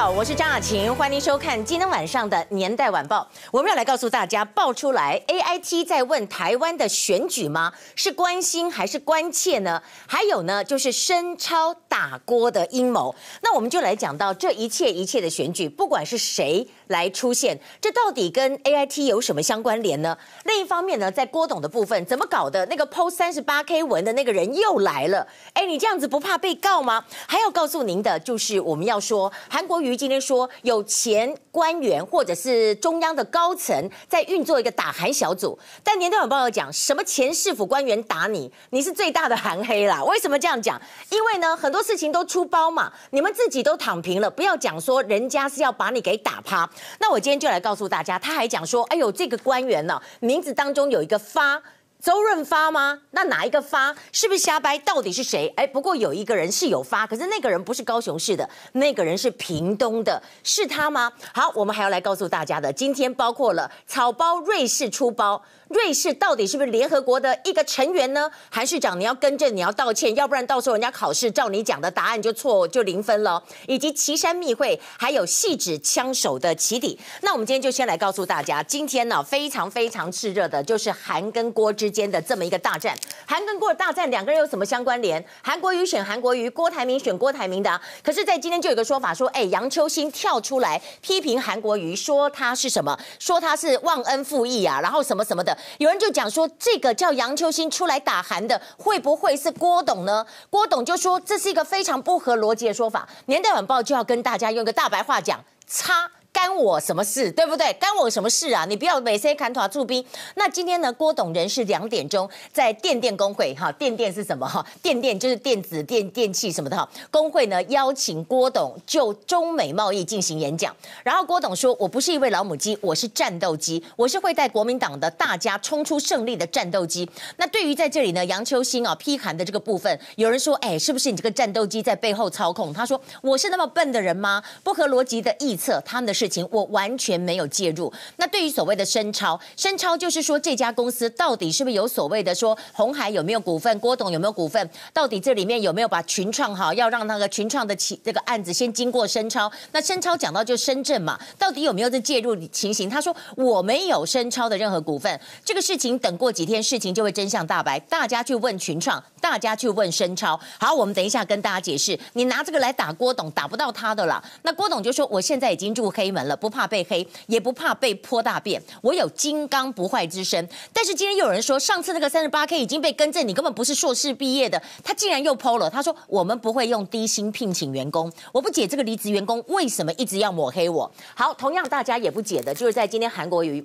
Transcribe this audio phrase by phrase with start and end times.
[0.00, 3.28] 好，我是张雅琴，欢迎收看今天晚上的《年代晚报》。
[3.52, 7.70] 我们要来告诉大家，爆出来 AIT 在问台湾的选举吗？
[7.94, 9.82] 是关心还是关切呢？
[10.08, 13.14] 还有呢，就是深超打锅的阴谋。
[13.42, 20.16] 那我们就来讲到这一切一切的选举，不管是谁来出现，这到底跟 AIT 有什么相关联呢？
[20.44, 22.66] 另一方面呢，在郭董的部分，怎么搞的？
[22.66, 25.26] 那个 PO 三十八 K 文的那个人又来了。
[25.54, 27.02] 哎，你这样子不怕被告吗？
[27.26, 29.70] 还要告诉您的就是，我们要说韩。
[29.70, 40.02] 国瑜今天说，有前官员或者是中央的高层在运作一个打韩小组，但年代晚报要讲什么前市府官员打你，你是最大的韩黑啦。
[40.02, 40.76] 为什么这样讲？
[41.10, 46.68] 因为呢，很多事情都出包嘛，你们自己都躺平了，不要讲说人家是要把你给打趴。
[46.98, 51.62] 那我今天就来告诉大家，他还讲说，哎呦，这个官员呢，名字当中有一个发。
[52.02, 52.98] 周润发吗？
[53.10, 53.94] 那哪一个发？
[54.10, 54.78] 是不是瞎掰？
[54.78, 55.52] 到底是谁？
[55.54, 61.12] 哎，不过有一个人是有发，可是那个人不是高雄市的，那个人是屏东的，是他吗？
[61.34, 65.42] 好，我们还要来告诉大家的，今天包括了草包瑞士出包。
[65.70, 68.28] 瑞士到底是不是联合国的一个成员呢？
[68.50, 73.40] 韩市长，你要更正，你要道歉，要不然到时候人家考试照你讲的答案就错，就零分了。
[73.68, 76.98] 以及岐山密会，还有细指枪手的起底。
[77.20, 82.98] 那我们今天就先来告诉大家，今天呢非常非常炽热的，就是韩跟郭之间的这么一个大战。
[83.24, 85.24] 韩跟郭的大战，两个人有什么相关联？
[85.40, 87.80] 韩国瑜选韩国瑜，郭台铭选郭台铭的。
[88.02, 92.98] 可是，在今天就有个说法说，哎，杨秋兴跳出来批评韩国瑜，说他是什么？
[93.20, 95.56] 说他是忘恩负义啊，然后什么什么的。
[95.78, 100.26] 有人就讲说，这个叫杨秋兴出来打韩的，会不会是郭董呢？
[100.48, 103.08] 郭董就说这是一个非常不合逻辑的说法。
[103.26, 106.10] 年代晚报就要跟大家用一个大白话讲，擦。
[106.32, 107.72] 干我什么事，对不对？
[107.74, 108.64] 干我什么事啊？
[108.64, 110.04] 你不要每次砍头驻兵。
[110.36, 110.92] 那今天呢？
[110.92, 114.64] 郭董人是两点钟在电电工会哈，电电是什么哈？
[114.80, 116.88] 电电就是电子电电器什么的哈。
[117.10, 120.74] 工会呢邀请郭董就中美贸易进行演讲。
[121.02, 134.42] 然后郭董说：“我不是一位老母鸡，我是战斗机，我是会带国民党的大家冲出胜利的战斗机。”那对于在这里呢，杨秋兴啊批韩的这个部分，有人说：“哎，是不是你这个战斗机在背后操控？”他说：“我是那么笨的人吗？
[134.62, 137.90] 不合逻辑的臆测，他们的。”事情我完全没有介入。
[138.16, 144.68] 那对于所谓的深超，深超就是说这家公司到底是不是有所谓的说红海有没有股份，郭董有没有股份？
[144.92, 149.50] 到底这里面有没有把群创哈要让那个群创的起这个案子先经过深超？
[149.72, 152.90] 那深超讲到就深圳嘛，到底有没有这介入情形？
[152.90, 155.18] 他说我没有深超的任何股份。
[155.42, 160.38] 这个事情等过几天事情就会真相大白，大家去问群创，大家去问深超。
[160.58, 164.22] 好，我们等一下跟大家解释，你拿这个来打郭董，打不到他的啦。
[164.42, 166.09] 那郭董就说我现在已经入黑。
[166.10, 168.62] 门了，不怕被黑，也不怕被泼大便。
[168.82, 170.48] 我有金刚不坏之身。
[170.72, 174.62] 但是今天又有人说，上次那个三十八 K 已经被更正，你根本不是硕士毕业的。
[174.82, 178.12] 他竟然又 PO 了，他说我们不会用低薪聘请员工。
[178.32, 180.90] 我不解这个离职员工为什么一直要抹黑我。
[181.14, 183.64] 好，同样大家也不解的，就是在今天韩国有一。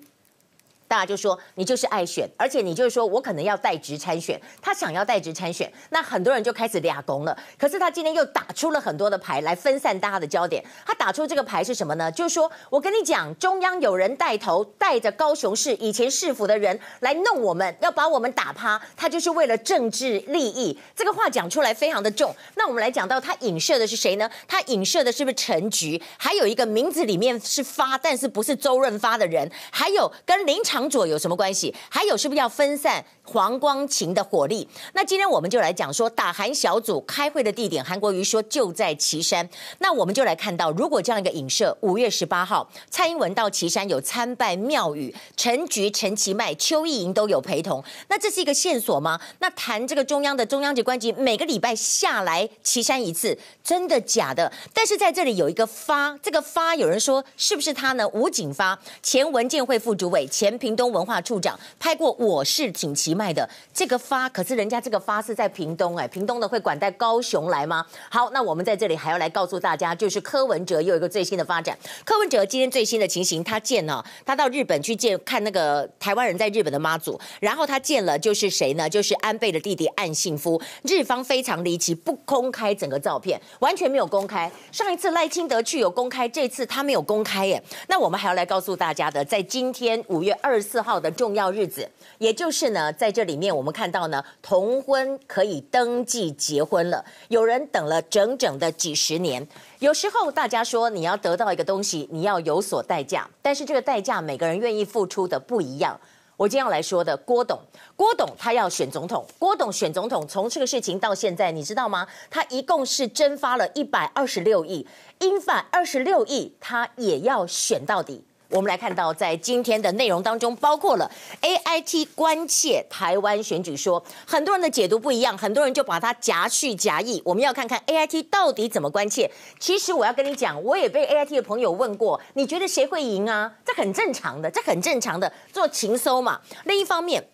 [0.88, 7.38] 大家就说你就是爱选，而且你就是说我可能要代职参选，他想要代职参选，那很多人就开始俩攻了。
[7.58, 10.64] 可是他今天又打出了很多的牌来分散大家的焦点。
[10.86, 12.12] 他打出这个牌是什么呢？
[12.12, 20.78] 就是说我跟你讲，中央有人带头带着高雄市以前市府的人来弄我们，要把我们打趴，他就是为了政治利益。
[20.96, 22.36] 这个话讲出来非常的重。
[22.56, 24.30] 那我们来讲到他影射的是谁呢？
[24.48, 26.02] 他影射的是不是陈菊？
[26.18, 31.74] 还有一个名字里面是发，但是不是周润发的人，还有跟林场长左有什么关系？
[31.90, 34.68] 还有是不是要分散黄光芹的火力？
[34.94, 39.50] 那今天我们就来讲说打韩小组开会的地点，韩国瑜说就在旗山。
[39.80, 47.82] 那我们就来看到，如果这样一个影射，五月十八号蔡英文到旗山有参拜庙宇，陈菊、陈其迈、邱意莹都有陪同。
[48.10, 49.18] 那这是一个线索吗？
[49.40, 54.52] 那谈这个中央的中央级官级每个礼拜下来旗山一次，真的假的？
[54.74, 58.06] 但是在这里有一个发，这个发有人说是不是他呢？
[58.10, 61.06] 吴景发，前文建会副主委，前屏东文。
[61.06, 67.86] 化处长拍过，我是挺其卖的这个发，可是人家这个发是在屏东哎，屏东的会管带高雄来吗？
[68.10, 71.78] 好，那我们在这里还要来告诉大家，就是柯文哲又有一个最新的发展。
[72.04, 78.90] 柯文哲今天最新的情形，他见了，他到日本去见看那个台湾人在日本的妈祖，然后他见了就是谁呢？
[78.90, 80.62] 就是安倍的弟弟岸信夫。
[80.84, 84.52] 日方非常离奇，不公开整个照片，完全没有公开。
[84.72, 87.62] 上一次赖清德去有公开，这次他没有公开耶。
[87.88, 90.96] 那我们还要来告诉大家的，在今天五月二十四号。
[90.96, 91.88] 的重要日子，
[92.20, 97.06] 也就是呢，在在这里面我们看到呢，同婚可以登记结婚了。
[97.28, 99.48] 有人等了整整的几十年。
[99.78, 106.00] 有时候大家说你要得到一个东西，你要有所代价，但是这个代价每个人愿意付出的不一样。
[106.36, 107.60] 我今天要来说的郭董，
[107.96, 112.08] 郭董他要选总统，郭董选总统，从这个事情到现在，你知道吗？
[112.32, 114.88] 他一共是蒸发了一百二十六亿，
[115.20, 118.24] 英法二十六亿，他也要选到底。
[118.50, 121.12] 我们来看到，在今天的内容当中，包括了
[121.42, 127.22] AIT 关切台湾选举说，很多人的解读不一样，很多人就把它夹叙夹议。
[127.26, 129.30] 我们要看看 AIT 到底怎么关切。
[129.60, 133.52] 其实我要跟你讲，我也被 AIT 的朋友问过，你觉得谁会赢啊？
[133.66, 136.40] 这很正常的，这很正常的，做情搜嘛。
[136.66, 137.28] 另一方面，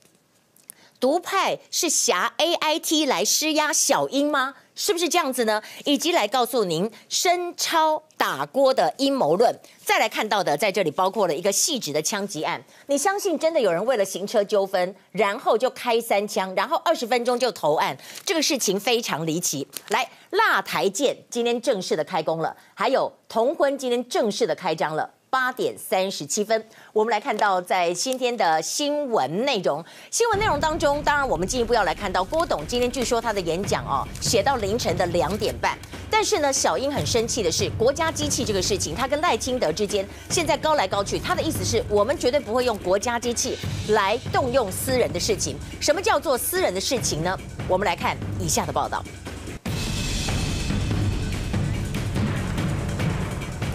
[1.00, 4.56] 独派是挟 AIT 来施压小英吗？
[4.76, 5.62] 是不是这样子呢？
[5.86, 9.54] 以及来告诉您申超打锅的阴谋论。
[9.84, 12.64] 再来看到的，在这里包括了一个细致的枪击案。
[12.88, 17.96] 你相信真的有人为了行车纠纷，然后就开三枪，然后二十分钟就投案？
[18.26, 19.68] 这个事情非常离奇。
[19.90, 25.10] 来，辣台舰今天正式的开工了，还有同婚今天正式的开张了。
[25.32, 26.62] 八点三十七分，
[26.92, 29.82] 我们来看到在今天的新闻内容。
[30.12, 35.78] 新闻内容当中，当然我们进一步要来看到郭董今天据说他的演讲哦，写到凌晨的两点半。
[36.10, 41.18] 但是呢，小英很生气的是，国家机器这个事情，他跟赖清德之间现在高来高去。
[41.18, 43.58] 他的意思是我们绝对不会用国家机器
[43.88, 45.56] 来动用私人的事情。
[45.80, 47.40] 什么叫做私人的事情呢？
[47.70, 49.02] 我们来看以下的报道。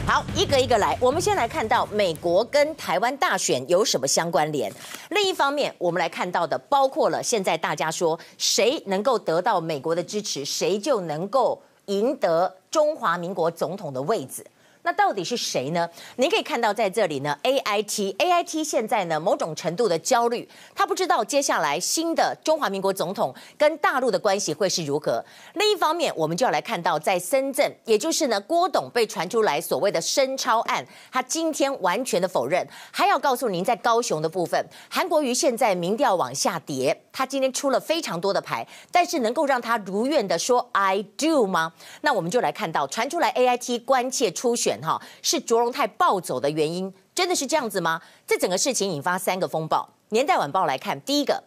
[0.07, 0.97] 好，一个一个来。
[1.01, 4.73] 我们先来看到美国跟台湾大选有什么相关联。
[5.11, 14.47] 另一方面，我们来看到的包括了现在大家说谁能够得到美国的支持，谁就能够赢得中华民国总统的位置。
[14.87, 15.91] 那到底是谁呢？
[16.15, 25.25] 您可以看到在这里呢，A I T A I T 现在呢某种程度的焦虑，他不知道接下来新的中华民国总统跟大陆的关系会是如何。
[25.55, 32.65] 另一方面，我们就要来看到在深圳，也就是呢郭董被传出来所谓的深超案，他今天完全的否认。
[32.93, 41.73] 还要告诉您，在高雄的部分，韩国瑜现在民调往下跌，他今天出了非常多的牌，但是能够让他如愿的说 I do 吗？
[42.03, 44.76] 那我们就来看到传出来 A I T 关切初选。
[44.81, 48.01] 哈，是卓荣泰暴走的原因，真的是这样子吗？
[48.27, 49.89] 这整个事情引发三个风暴。
[50.11, 51.43] 年代晚报来看，第一个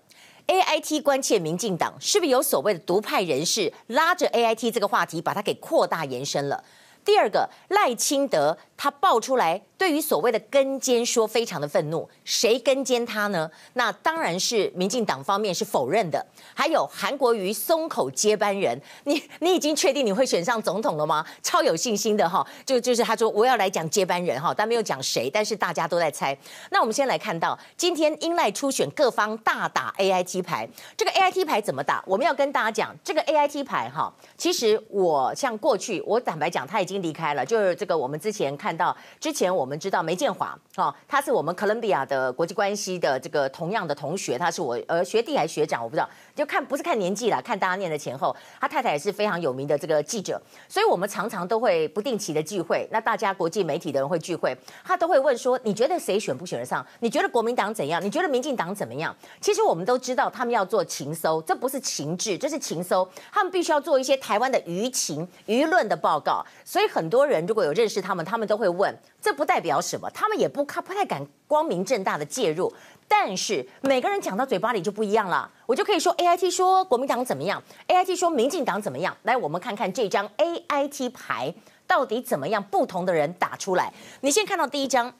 [0.47, 6.63] ，AIT 关切民进党，是不是有所谓的独派人士拉着 AIT 这个话题，把它给扩大延伸了？
[7.05, 9.61] 第二个，赖清德他爆出来。
[9.77, 13.49] 对于所谓的跟监说非常的愤怒，谁跟监他呢？
[13.75, 16.23] 那当然是民进党方面是否认的。
[16.53, 21.25] 还有韩国瑜松口接班人，你你已经确定你会选上总统了吗？
[21.41, 26.37] 超有信心的哈，就就是他说我要来讲接班人哈，但没有讲谁，但是大家都在猜。
[26.71, 30.67] 那我们先来看到今天英赖初选各方大打 AIT 牌，
[30.97, 32.03] 这个 AIT 牌怎么打？
[32.05, 39.69] 我们要跟大家讲这个 AIT 牌哈，其实我像过去我坦白讲他已经离开了，就是这个我们之前看看到之前我。
[39.69, 48.33] 们知道梅建华，啊，他是我们哥伦比亚的国际关系的这个同样的同学，他是我呃学弟还是学长，我不知道，就看不是看年纪啦，看大家念的前后。
[48.61, 56.85] 他太太也是非常有名的这个记者，所以我们常常都会不定期的聚会，那大家国际媒体的人会聚会，他都会问说，你觉得谁选不选得上？
[57.01, 58.01] 你觉得国民党怎样？
[58.01, 59.13] 你觉得民进党怎么样？
[59.41, 68.97] 其实我们都知道，他们要做情搜，这不是情治，这是情搜，他们必须要做一些台湾的舆情、舆论的报告，所以很多人如果有认识他们，他们都会问。
[69.21, 72.71] 这不代表什么，他们也不看，不太敢光明正大的介入。
[73.11, 79.17] 但是每个人讲到嘴巴里就不一样了，我就可以说 A I T 说国民党怎么样，A I T 说民进党怎么样。
[79.23, 81.53] 来，我们看看这张 A I T 牌
[81.87, 83.91] 到底怎么样，不同的人打出来。
[84.21, 85.11] 你先看到第一张，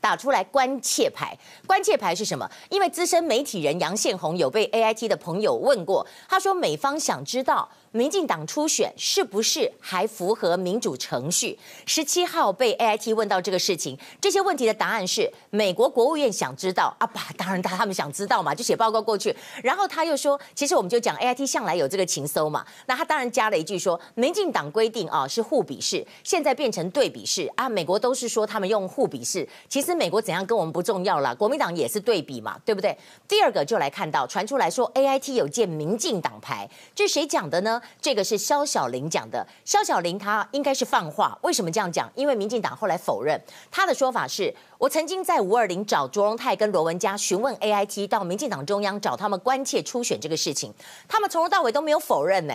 [0.00, 2.48] 打出来关切牌，关切牌是什么？
[2.70, 7.68] 因为资深媒体人杨宪宏有被 A I T 的朋友问过，他说美方想知道。
[7.92, 11.58] 民进党初选是不是还符合民主程序？
[11.86, 19.36] 十七号被 AIT 问到这个事情，这些问题的答案是美国国务院想知道啊，吧，当然他他们想知道嘛，就写报告过去。
[19.62, 27.68] 然后他又说，其实我们就讲 AIT 向来有这个情搜嘛，那他当然加了一句说，民进党规定啊是互比式，现在变成对比式啊。
[27.68, 32.96] 美国都是说他们用互比式，其实美国怎样跟我们不重要了，国民党也是对比嘛，对不对？
[33.28, 37.81] 第二个就来看到传出来说 AIT 有见民进党牌，这是谁讲的呢？
[38.00, 42.10] 这个是萧小玲讲的，萧小玲她应该是放话，为什么这样讲？
[42.14, 50.72] 因为民进党后来否认，他的说法是我曾经在五二零找卓荣泰跟罗文嘉询问 AIT 到民进党中央找他们关切初选这个事情，
[51.08, 52.54] 他们从头到尾都没有否认呢。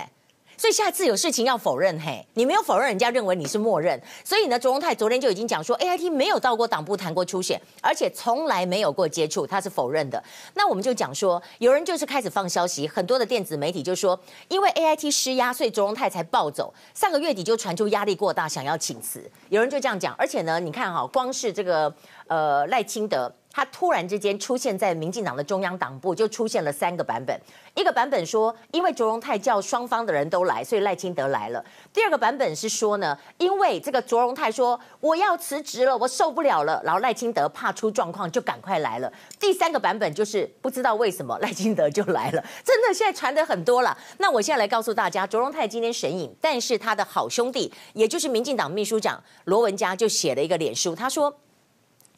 [0.58, 4.02] 所以下次有事情要否认，嘿，你没有否认，人家认为你是默认。
[4.24, 10.22] 所以呢，卓荣泰昨天就已经讲说，AIT 没有到过党部谈过初选，而且从来没有过接触，他是否认的。
[10.56, 16.74] 那我们就讲说，有人就是开始放消息，很多的电子媒体就说，因为 AIT 施压，所以卓荣泰才暴走。
[16.96, 19.30] 上个月底就传出压力过大，想要请辞。
[19.50, 21.94] 有人就这样讲，而且呢，你看哈，光是这个
[22.26, 23.32] 呃赖清德。
[23.58, 27.36] 他突然之间出现在民进党的中央党部，就出现了三个版本。
[27.74, 31.66] 一个版本说，因为卓荣泰叫双方的人都来，所以赖清德来了。
[31.92, 39.12] 第二个版本是说呢，因为这个卓荣泰说我要辞职了，我受不了了，然后赖清德怕出状况就赶快来了。
[39.40, 43.98] 第三个版本就是不知道为什么赖清德就来了，真的现在传的很多了。
[44.20, 51.36] 那我现在来告诉大家，卓荣泰今天神隐，但是他的好兄弟，也就是民进党秘书长罗文嘉就写了一个脸书，他说。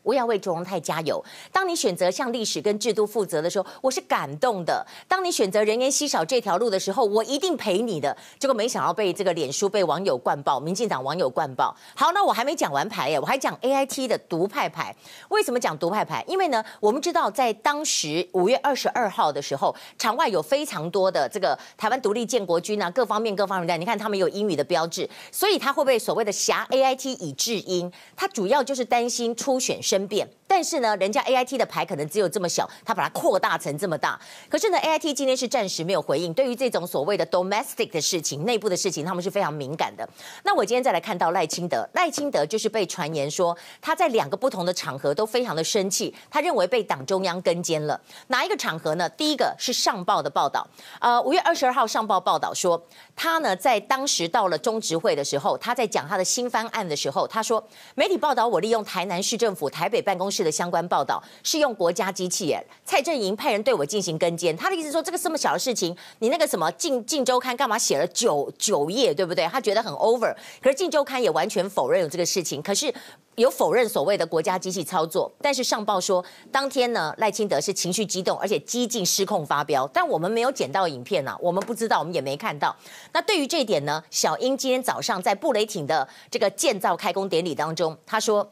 [0.04, 1.24] 我要为卓荣泰加油。
[1.52, 4.86] 当你选择向历史跟制度负责的时候，我是感动的。
[5.08, 8.16] 当你选择人烟稀少这条路的时候，我一定陪你的。
[8.40, 11.76] 结果没想到被这个脸书被网友灌爆，民进党网友灌爆。
[11.96, 14.96] 好，那我还没讲完牌耶，我还讲 AIT 的独派牌。
[15.30, 16.24] 为什么讲独派牌？
[16.28, 27.92] 因为呢，我们知道在当时五月二十二号的时候，场外有非常多的这个台湾独立建国军啊，各方面各方面的，你看他们有英语的标志，所以他会被所谓的挟 AIT 以制英？
[28.16, 34.20] 他主要就是担心初选申辩，但是呢，人家 A I T 的牌可能只有这么小，他把它扩大成这么大。
[34.48, 36.32] 可是呢，A I T 今天是暂时没有回应。
[36.32, 40.08] 对于这种所谓的 domestic 的事情、内部的事情，他们是非常敏感的。
[40.44, 48.00] 那我今天再来看到赖清德，赖清德就是被传言说他在两个不同的场合都非常的生气，他认为被党中央跟监了。
[48.28, 49.10] 哪一个场合呢？
[49.10, 50.68] 第一个是上报的报道，
[51.02, 52.80] 呃，五月二十二号上报报道说，
[53.16, 57.66] 他呢在当时到了中执会的时候，他在讲他的新方案的时候，他说
[57.96, 64.54] 媒体报道我利用台南市政府台北办公室的相关报道是用国家机器耶，蔡正营派人对我进行跟监。
[64.58, 69.48] 他的意思说，这个这么小的事情，你那个什么《镜镜周刊》干嘛写了九九页，对不对？
[69.48, 70.36] 他觉得很 over。
[70.62, 72.94] 可是《镜周刊》也完全否认有这个事情，可是
[73.36, 75.32] 有否认所谓的国家机器操作。
[75.42, 76.22] 但是上报说，
[76.52, 79.90] 当天呢，赖清德是情绪激动，而且激进失控发飙。
[79.94, 82.76] 但我们没有捡到影片呐、啊，我们不知道，我们也没看到。
[83.14, 88.52] 那对于这一点呢，小英今天早上在布雷艇的这个建造开工典礼当中，他说。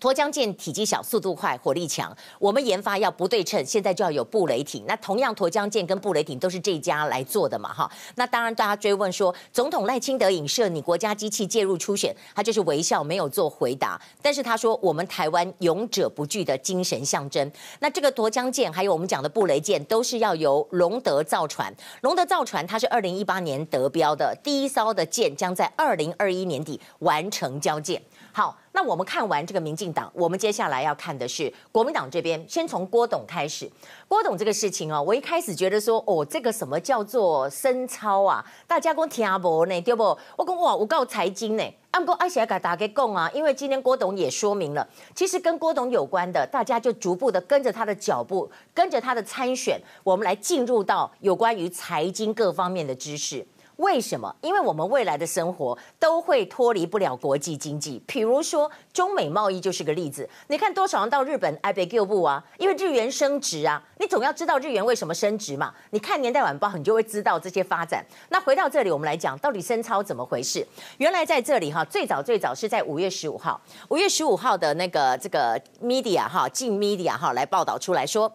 [0.00, 2.14] 沱江舰体积小、速度快、火力强。
[2.38, 4.84] 我们研发要不对称，现在就要有布雷艇。
[4.86, 7.90] 那同样，沱江舰跟布雷艇都是这家来做的嘛，哈。
[8.16, 13.98] 那当然，大家追问说，总统赖清德影射你国家机器介入初选，他就是微笑，没有做回答。
[14.20, 17.50] 但是他说，我们台湾勇者不惧的精神象征。
[17.80, 21.74] 那这个沱江舰，还有我们讲的布雷舰，都是要由龙德造船。
[22.02, 28.00] 龙德造船，它是二零一八年得标的第一艘的舰，将在二零二一年底完成交舰。
[28.36, 32.44] 好，那我们看完这个民进党，我们接下来要看的是国民党这边。
[32.46, 33.66] 先从郭董开始，
[34.06, 38.44] 郭董这个事情哦，我一开始觉得说，哦，这个什么叫做深操啊？
[38.66, 40.02] 大家讲听无呢，对不？
[40.36, 53.46] 我讲哇，我告财经呢，按过阿霞给大家讲啊，因为今天郭董也说明了，其实跟郭董有关的，大家就逐步的跟着他的脚步，跟着他的参选，我们来进入到有关于财经各方面的知识。
[53.76, 54.34] 为什么？
[54.40, 58.02] 因为我们未来的生活都会脱离不了国际经济。
[58.06, 60.26] 比如说中美贸易就是个例子。
[60.48, 62.42] 你看多少人到日本爱被救不啊？
[62.56, 63.82] 因为日元升值啊。
[63.98, 65.74] 你总要知道日元为什么升值嘛？
[65.90, 68.02] 你看年代晚报，你就会知道这些发展。
[68.30, 70.66] 那回到这里，我们来讲到底深操怎么回事？
[70.96, 78.32] 原来在这里哈，最早最早是在五月十五号，五月十五号的那个这个 media 哈，镜 media 哈来报道出来说，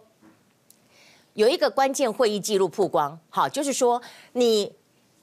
[1.34, 4.00] 有一个关键会议记录曝光，好，就是说
[4.34, 4.72] 你。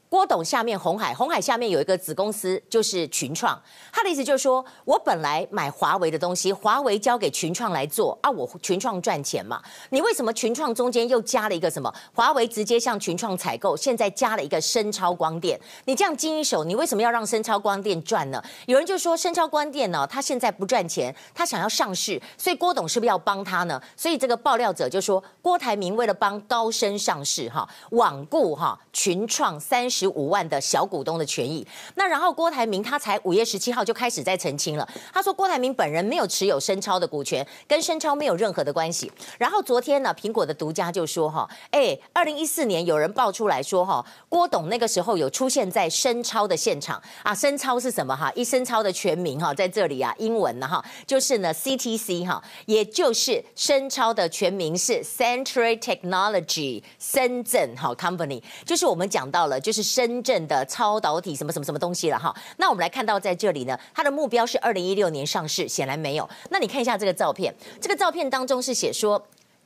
[0.10, 3.62] 郭董下面红海，红海下面有一个子公司，就是群创。
[3.94, 9.62] 他的意思就是说，我本来买华为的东西，华为交给群创来做啊，我群创赚钱嘛。
[9.92, 11.94] 你为什么群创中间又加了一个什么？
[12.12, 15.60] 华为直接向群创采购，现在加了一个深超光电。
[15.86, 18.44] 你这样经一手，你为什么要让深超光电赚呢？
[18.66, 23.80] 有人就说深超光电呢，他现在不赚钱，他想要上市，所以郭董是不是要帮他呢？
[23.96, 29.99] 所以这个爆料者就说，郭台铭为了帮高升上市，哈，罔顾哈群创三十。
[30.00, 39.12] 十五万的小股东的权益，那然后郭台铭他才五月十七号就开始在澄清了，他说郭台铭本人没有持有深超的股权，跟深超没有任何的关系。
[39.38, 48.32] 然后昨天呢，苹果的独家就说哈，哎，二零一四年有人爆出来说哈，郭董那个时候有出现在深超的现场啊，深超是什么哈？
[48.36, 59.88] 一深超的全名哈，在这里啊，英文呢哈，就是呢 CTC 哈，也就是深超的全名是 Century Technology 深圳哈 Company，就是我们讲到了就是。
[59.89, 62.36] 深圳的超导体什么什么什么东西了哈？
[62.58, 66.29] 那我们来看到在这里呢，它的目标是二零一六年上市，显然没有。
[66.51, 69.19] 那你看一下这个照片，这个照片当中是写说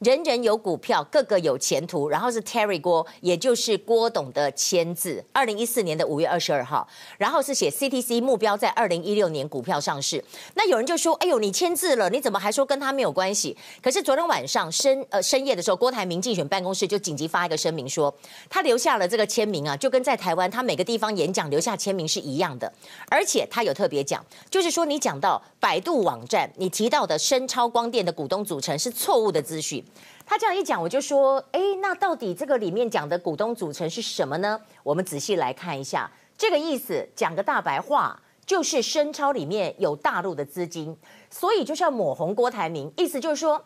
[0.03, 2.09] 人人有股票，个个有前途。
[2.09, 6.87] 然后是 Terry 郭，也就是郭董的签字，二零一四年的五月二十二号。
[7.17, 10.23] 然后是写 CTC 目标在二零一六年股票上市。
[10.55, 18.13] 那有人就说：“哎呦，你签字了，你怎么还说跟他没有关系？”可是昨天晚上深呃深夜的时候，郭台铭竞选办公室就紧急发一个声明说，
[18.49, 22.71] 他留下了这个签名啊，就跟在台湾他每个地方演讲留下签名是一样的。
[23.09, 29.83] 而且他有特别讲，就是说你讲到百度网站，你提到的深超光电的股东组成是错误的资讯。
[30.25, 34.59] 他这样一讲，我就说，哎，那到底这个里面讲的股东组成是什么呢？
[34.83, 40.97] 我们仔细来看一下，这个意思讲个大白话，就是深超里面有大陆的资金，
[41.29, 43.63] 所以就是要抹红郭台铭，意思就是说。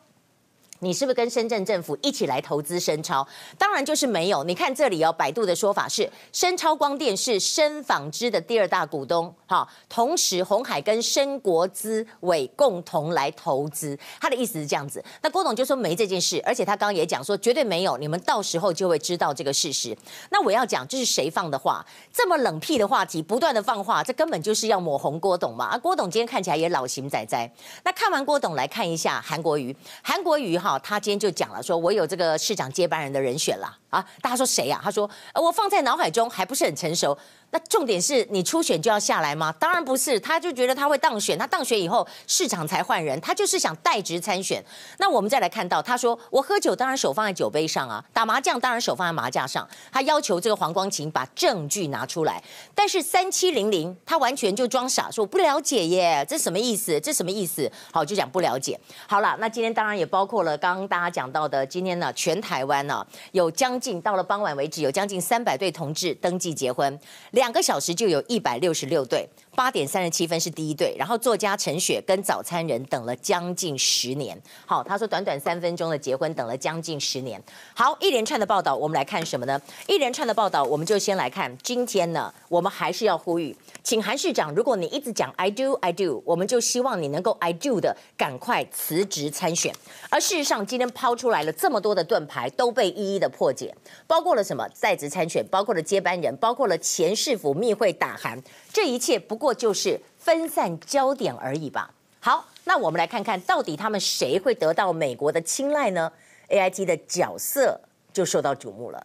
[0.80, 3.28] 你是不是跟深圳政府一起来投资深超？
[3.58, 4.44] 当然就是没有。
[4.44, 9.68] 你看这里哦，百度的说法是深超光电是深纺织的第二大股东，哈。
[9.90, 15.04] 同时鸿海跟深国资委共同来投资，他的意思是这样子。
[15.24, 19.98] 那郭董就说没这件事，而且他刚刚也讲说绝对没有，你们到时候就会知道这个事实。
[20.30, 21.84] 那我要讲这是谁放的话？
[22.14, 25.66] 这么冷僻的话题不断的放话，这根本就是要抹红郭董嘛。
[25.66, 27.52] 啊，郭董今天看起来也老型仔仔。
[27.84, 30.67] 那看完郭董来看一下韩国瑜，韩国瑜哈。
[30.68, 34.06] 好，他今天就讲了，说我有这个市长接班人的人选了啊！
[34.22, 34.78] 大家说谁呀？
[34.84, 37.18] 他说我放在脑海中还不是很成熟。
[37.50, 39.54] 那重点是你初选就要下来吗？
[39.58, 44.64] 当然不是，他就觉得他会当选，他当选以后市场才换人，他就是想代职参选。
[45.00, 49.66] 那我们再来看到，他说我喝酒当然手放在酒杯上啊，打麻将当然手放在麻将上。
[49.92, 52.44] 他要求这个黄光芹把证据拿出来，
[52.76, 57.00] 但是三七零零他完全就装傻，说我不了解耶，这什么意思？
[57.00, 57.72] 这什么意思？
[57.94, 58.78] 好，就讲不了解。
[59.08, 67.00] 好了，那今天当然也包括了刚刚大家讲到的，今天呢全台湾呢有将近到了傍晚为止有将近三百对同志登记结婚。
[67.38, 74.40] 两个小时就有一百六十六对，八点三十七分是第一对，然后作家陈雪跟早餐人等了将近十年。
[74.68, 77.42] 好，他说短短三分钟的结婚等了将近十年。
[77.74, 79.60] 好，一连串的报道，我们来看什么呢？
[79.88, 89.74] 一连串的报道，我们就先来看今天呢，我们还是要呼吁，请韩市长，如果你一直讲 I do I do，我们就希望你能够 I do 的赶快辞职参选。
[90.12, 97.48] 而事实上，今天抛出来了这么多的盾牌，都被一一的破解，包括了什么在职参选，包括了接班人，包括了前市府。
[97.58, 101.90] 密会打函，这一切不过就是分散焦点而已吧。
[102.20, 106.12] 好，那我们来看看到底他们谁会得到美国的青睐呢
[106.50, 107.80] ？AIT 的角色
[108.12, 109.04] 就受到瞩目了。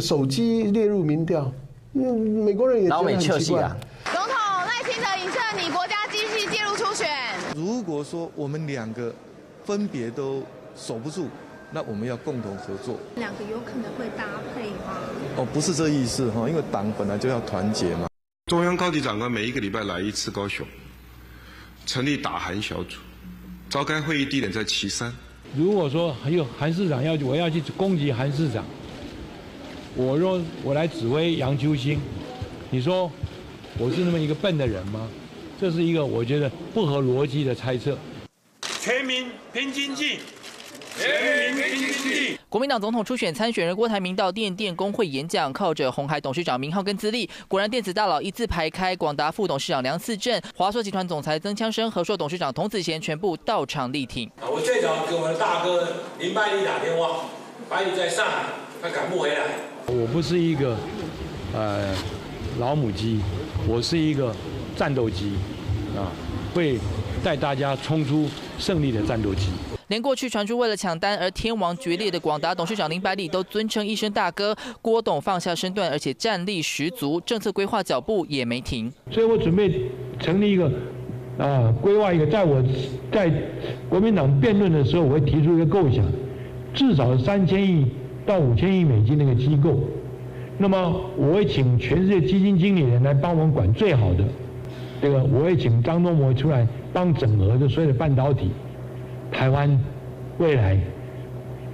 [0.00, 1.52] 手机列入民调，
[1.92, 3.70] 美国人也觉得很奇怪。
[4.12, 4.32] 总统
[4.66, 7.08] 赖清德影射你国家机器介入初选。
[7.54, 9.12] 如果说我们两个
[9.64, 10.42] 分别都
[10.76, 11.26] 守不住。
[11.68, 14.24] 那我们要共同合作，两个有可能会搭
[14.54, 15.00] 配吗？
[15.36, 18.06] 哦，不是这意思哈，因为党本来就要团结嘛。
[18.48, 20.64] 中央高级长官每一个礼拜来一次高雄，
[21.84, 22.98] 成立打韩小组，
[23.68, 25.12] 召开会议地点在岐山。
[25.56, 28.64] 如果说还有韩市长要我要去攻击韩市长，
[29.96, 32.00] 我若我来指挥杨秋兴，
[32.70, 33.10] 你说
[33.78, 35.10] 我是那么一个笨的人吗？
[35.60, 37.98] 这是一个我觉得不合逻辑的猜测。
[38.80, 40.20] 全民拼经济
[40.96, 42.35] 全民拼经济。
[42.48, 54.30] 国民党总统初选参选人郭台铭到电电工会演讲，靠着红海董事长名号跟资历，果然电子大佬一字排开，广达副董事长梁嗣正、华硕集团总裁曾枪生、和硕董事长童子贤全部到场力挺。
[54.40, 55.88] 我最早给我的大哥
[56.20, 57.24] 林百里打电话，
[57.68, 58.44] 百里在上海，
[58.80, 59.42] 他赶不回来。
[59.88, 60.76] 我不是一个
[61.52, 61.92] 呃
[62.60, 63.20] 老母鸡，
[63.66, 64.32] 我是一个
[64.76, 65.32] 战斗机
[65.96, 66.14] 啊，
[66.54, 66.78] 会
[67.24, 69.48] 带大家冲出胜利的战斗机。
[69.88, 78.92] 连过去传出为了抢单而天王决裂的广达董事长林百里都尊称一声大哥，郭董放下身段，而且战力十足，政策规划脚步也没停。
[79.12, 80.70] 所以我准备成立一个
[81.38, 82.60] 啊，规划一个，在我
[83.12, 83.30] 在
[83.88, 86.04] 国民党辩论的时候，我会提出一个构想，
[86.74, 87.86] 至少三千亿
[88.26, 89.78] 到五千亿美金那个机构，
[90.58, 94.24] 那么我会请全世界基金经理人来帮我们管最好的，
[95.00, 98.50] 这个我会请张忠谋出来帮整合的所有的半导体。
[99.36, 99.78] 台湾
[100.38, 100.78] 未来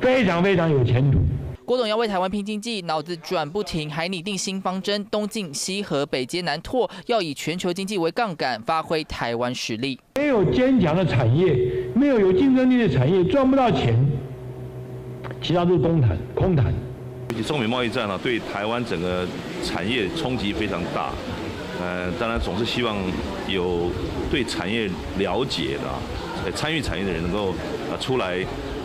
[0.01, 1.21] 非常非常有前途。
[1.65, 9.97] 郭董要为台湾拼经济，脑子转不停，还拟定新方针：东进西合，北接南拓，要以全球经济为杠杆，发挥台湾实力。
[10.17, 11.57] 没有坚强的产业，
[11.95, 13.97] 没有有竞争力的产业，赚不到钱，
[15.41, 16.19] 其他都是空谈。
[16.35, 16.75] 空谈。
[17.47, 19.25] 中美贸易战呢，对台湾整个
[19.63, 21.13] 产业冲击非常大。
[21.81, 22.97] 呃，当然总是希望
[23.49, 23.89] 有
[24.33, 25.89] 对产业了解的。
[26.51, 27.51] 参与产业的人能够
[27.91, 28.39] 啊出来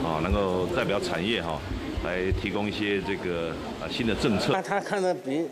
[0.03, 1.59] 啊，能够代表产业哈，
[2.05, 3.49] 来提供一些这个
[3.81, 4.53] 啊新的政策。
[4.53, 5.45] 那他看的比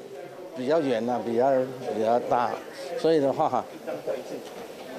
[0.55, 1.51] 比较远呐，比较
[1.95, 2.51] 比较大，
[2.99, 3.65] 所以的话哈，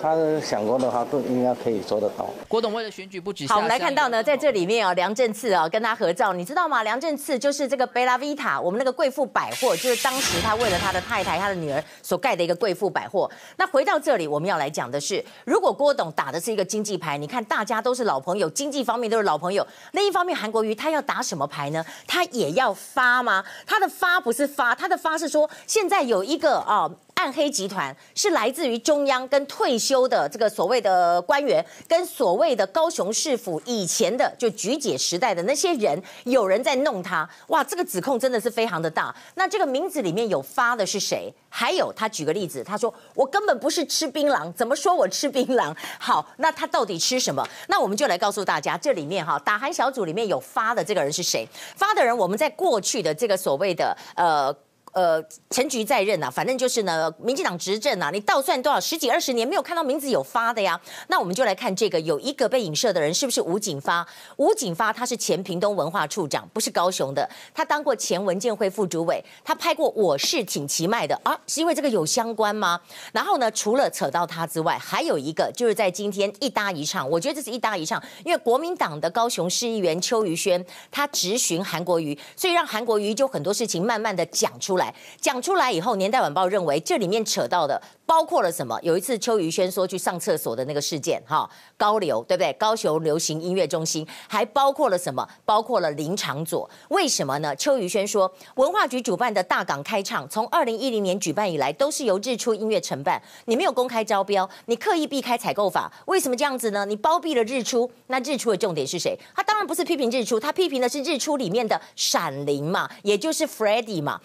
[0.00, 2.28] 他想过的话，都应该可以做得到。
[2.48, 3.46] 郭董为了选举不止。
[3.46, 6.82] 好，我们来看到呢，在这里面啊，梁振次啊跟他合照，你知道吗？
[6.82, 13.30] 梁振次就是这个贝拉维塔，我们那个贵妇百货，就是当时他为了他的太太、他的女儿所盖的一个贵妇百货。
[13.56, 19.66] 那回到这里，我们要来讲的是，如果郭董打的是一个经济牌，你看大家都是老朋友，经济方面都是老朋友。
[19.92, 21.84] 另一方面，韩国瑜他要打什么牌呢？
[22.06, 23.44] 他也要发吗？
[23.66, 26.90] 他的发不是发，他的发是说现在有一个啊。
[27.16, 37.28] 暗黑集团是来自于中央跟退休的这个所谓的官员，跟所谓的高雄市府以前的就菊姐时代的那些人，有人在弄他。
[37.48, 39.14] 哇，这个指控真的是非常的大。
[39.34, 41.32] 那这个名字里面有发的是谁？
[41.48, 45.74] 还有他举个例子，他说我根本不是吃槟榔，怎么说我吃槟榔？
[45.98, 47.42] 好，那他到底吃什么？
[47.68, 51.48] 那我们就来告诉大家，这里面哈打韩小组里面有发的这个人是谁？
[51.76, 54.54] 发的人我们在过去的这个所谓的呃。
[54.96, 60.80] 呃，陈局在任呐、啊，反正就是呢，民进党执政、啊，你倒算多少十几二十年没有看到名字有发的呀？
[61.08, 64.08] 那我们就来看这个，有一个被影射的人是不是吴景发？
[64.36, 72.80] 吴景发他是前屏东文化处长，不是高雄的，他当过前文建会副主委，他拍过《我是挺奇迈》的啊，是因为这个有相关吗？
[73.12, 84.85] 然后呢，除了扯到他之外，还有一个就是在今天一搭一唱，我觉得这是一搭一唱，因为国民党的高雄市议员邱于轩他质询韩国瑜，所以让韩国瑜就很多事情慢慢的讲出来。
[85.20, 88.78] 讲出来以后，《年代晚报》认为这里面扯到的包括了什么？
[88.82, 92.52] 有一次邱于轩说去上厕所的那个事件，哈，高流对不对？
[92.54, 95.26] 高雄流行音乐中心还包括了什么？
[95.44, 96.68] 包括了林昶佐。
[96.88, 97.54] 为什么呢？
[97.56, 103.20] 邱于轩说，文化局主办的大港开唱，从二零一零年举办以来，都是由日出音乐承办。
[103.46, 106.84] 你没有公开招标，你刻意避开采购法，为什么这样子呢？
[106.86, 109.18] 你包庇了日出，那日出的重点是谁？
[109.34, 114.20] 他当然不是批评日出，他批评的是日出里面的闪灵嘛，也就是 Freddie 嘛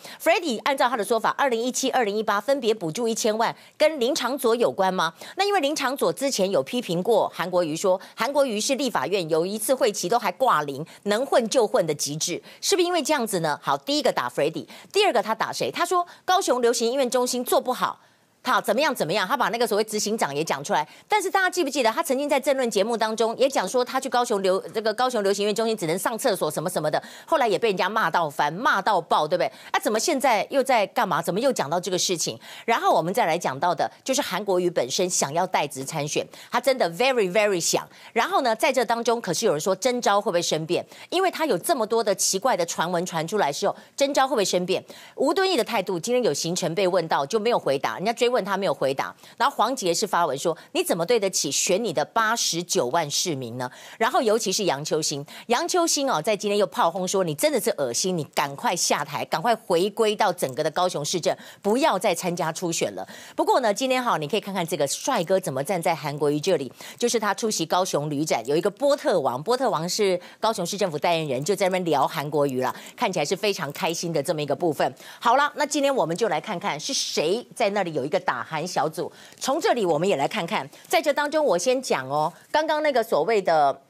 [0.60, 5.14] 按照他的说法，二零一七、二零一八分别补助一千万，跟林长佐有关吗？
[5.36, 13.60] 那因为林长佐之前有批评过韩国瑜，说韩国瑜是立法院有一次会期都还挂零，能混就混的极致，是不是因为这样子呢？
[13.62, 15.72] 好，第一个打 Freddie，第二个他打谁？
[15.72, 18.00] 他说高雄流行音乐中心做不好。
[18.44, 18.94] 好，怎么样？
[18.94, 19.28] 怎么样？
[19.28, 20.88] 他把那个所谓执行长也讲出来。
[21.08, 27.02] 但是大家记不记得，他曾经在政论节目当中也讲说，他去高雄流这个高雄流行音乐中心只能上厕所什么什么的。
[27.28, 29.52] 后来也被人家骂到翻，骂到爆，对不对？
[29.72, 31.22] 那、啊、怎么现在又在干嘛？
[31.22, 32.40] 怎么又讲到这个事情？
[32.66, 37.88] 然后我们再来讲到的，就是韩国瑜本身想要代职参选，他真的 very very 想。
[38.12, 40.84] 然后呢，在这当中，可是有人说征召会不会生变？
[41.12, 44.84] 因为他有这么多的奇怪的传闻传出来时候，征召会不会生变？
[45.16, 48.31] 吴敦义的态度，今天有行程被问到就没有回答，人家追。
[48.32, 74.96] 问他没有回答，然后黄杰是发文说：“你怎么对得起选你的八十九万市民呢？”然后尤其是杨秋兴，杨秋兴哦，在今天又炮轰说：“你真的是恶心，你赶快下台，赶快回归到整个的高雄市政，不要再参加初选了。”不过呢，今天哈，你可以看看这个帅哥怎么站在韩国瑜这里，就是他出席高雄旅展，有一个波特王，波特王是高雄市政府代言人，就在那边聊韩国瑜了，看起来是非常开心的这么一个部分。
[75.20, 78.21] 好了，那今天我们就来看看是谁在那里有一个。
[78.22, 83.82] 打韩小组，从这里我们也来看看，在这当中我先讲哦，刚刚那个所谓的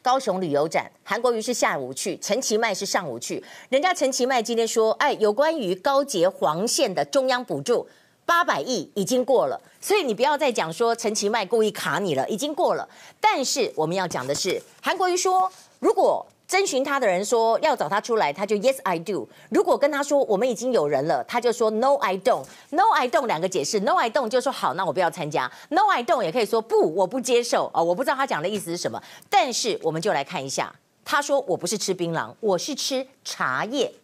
[0.00, 7.86] 高雄旅游展，韩国瑜是下午去，陈其迈是上午去，人家陈其迈今天说，哎，有关于高捷黄线的中央补助
[8.24, 12.88] 八百亿已经过了，所以你不要再讲说陈其迈故意卡你了，已经过了。
[13.20, 16.26] 但是我们要讲的是，韩国瑜说如果。
[16.50, 19.28] 征询他的人说要找他出来，他就 Yes I do。
[19.50, 22.44] 如果跟他说我们已经有人了，他就说 No I don't。
[22.70, 25.48] No I don't 两个解释，No I don't 就说好，那我不要参加。
[25.68, 29.00] No I don't 也可以说不，我不接受啊、哦，我不知道他讲的意思是什么。
[29.28, 33.94] 但是我们就来看一下，他说我不是吃槟榔，我是吃茶叶。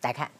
[0.00, 0.30] 来看。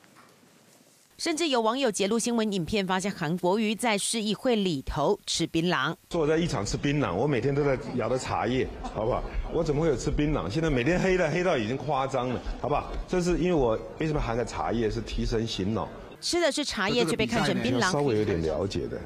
[1.20, 5.94] 甚至有网友截录新闻影片，发现韩国瑜在市议会里头吃槟榔。
[6.08, 9.22] 坐在一场吃槟榔，我每天都在摇的茶叶，好不好？
[9.52, 10.48] 我怎么会有吃槟榔？
[10.48, 12.90] 现在每天黑的黑到已经夸张了，好不好？
[13.06, 15.86] 这是因为我为什么含的茶叶是提神醒脑？
[16.22, 17.92] 吃的是茶叶却被看成槟榔。
[17.92, 18.98] 稍微有点了解的。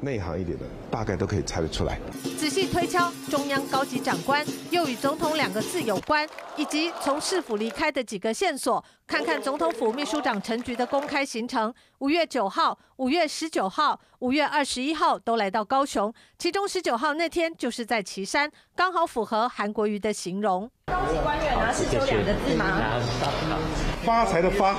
[0.00, 1.98] 内行一点的，大概都可以猜得出来。
[2.38, 20.70] 仔细推敲，中央高级长官又与总统两个字有关，以及从市府离开的几个线索，看看总统府秘书长陈菊的公开行程：五月九号、五月十九号、五月二十一号都来到高雄，其中十九号那天就是在旗山，刚好符合韩国瑜的形容。
[20.86, 22.80] 高级官员啊，是只有两个字吗？
[24.02, 24.76] 发财的发。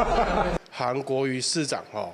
[0.70, 2.10] 韩国瑜市长哦。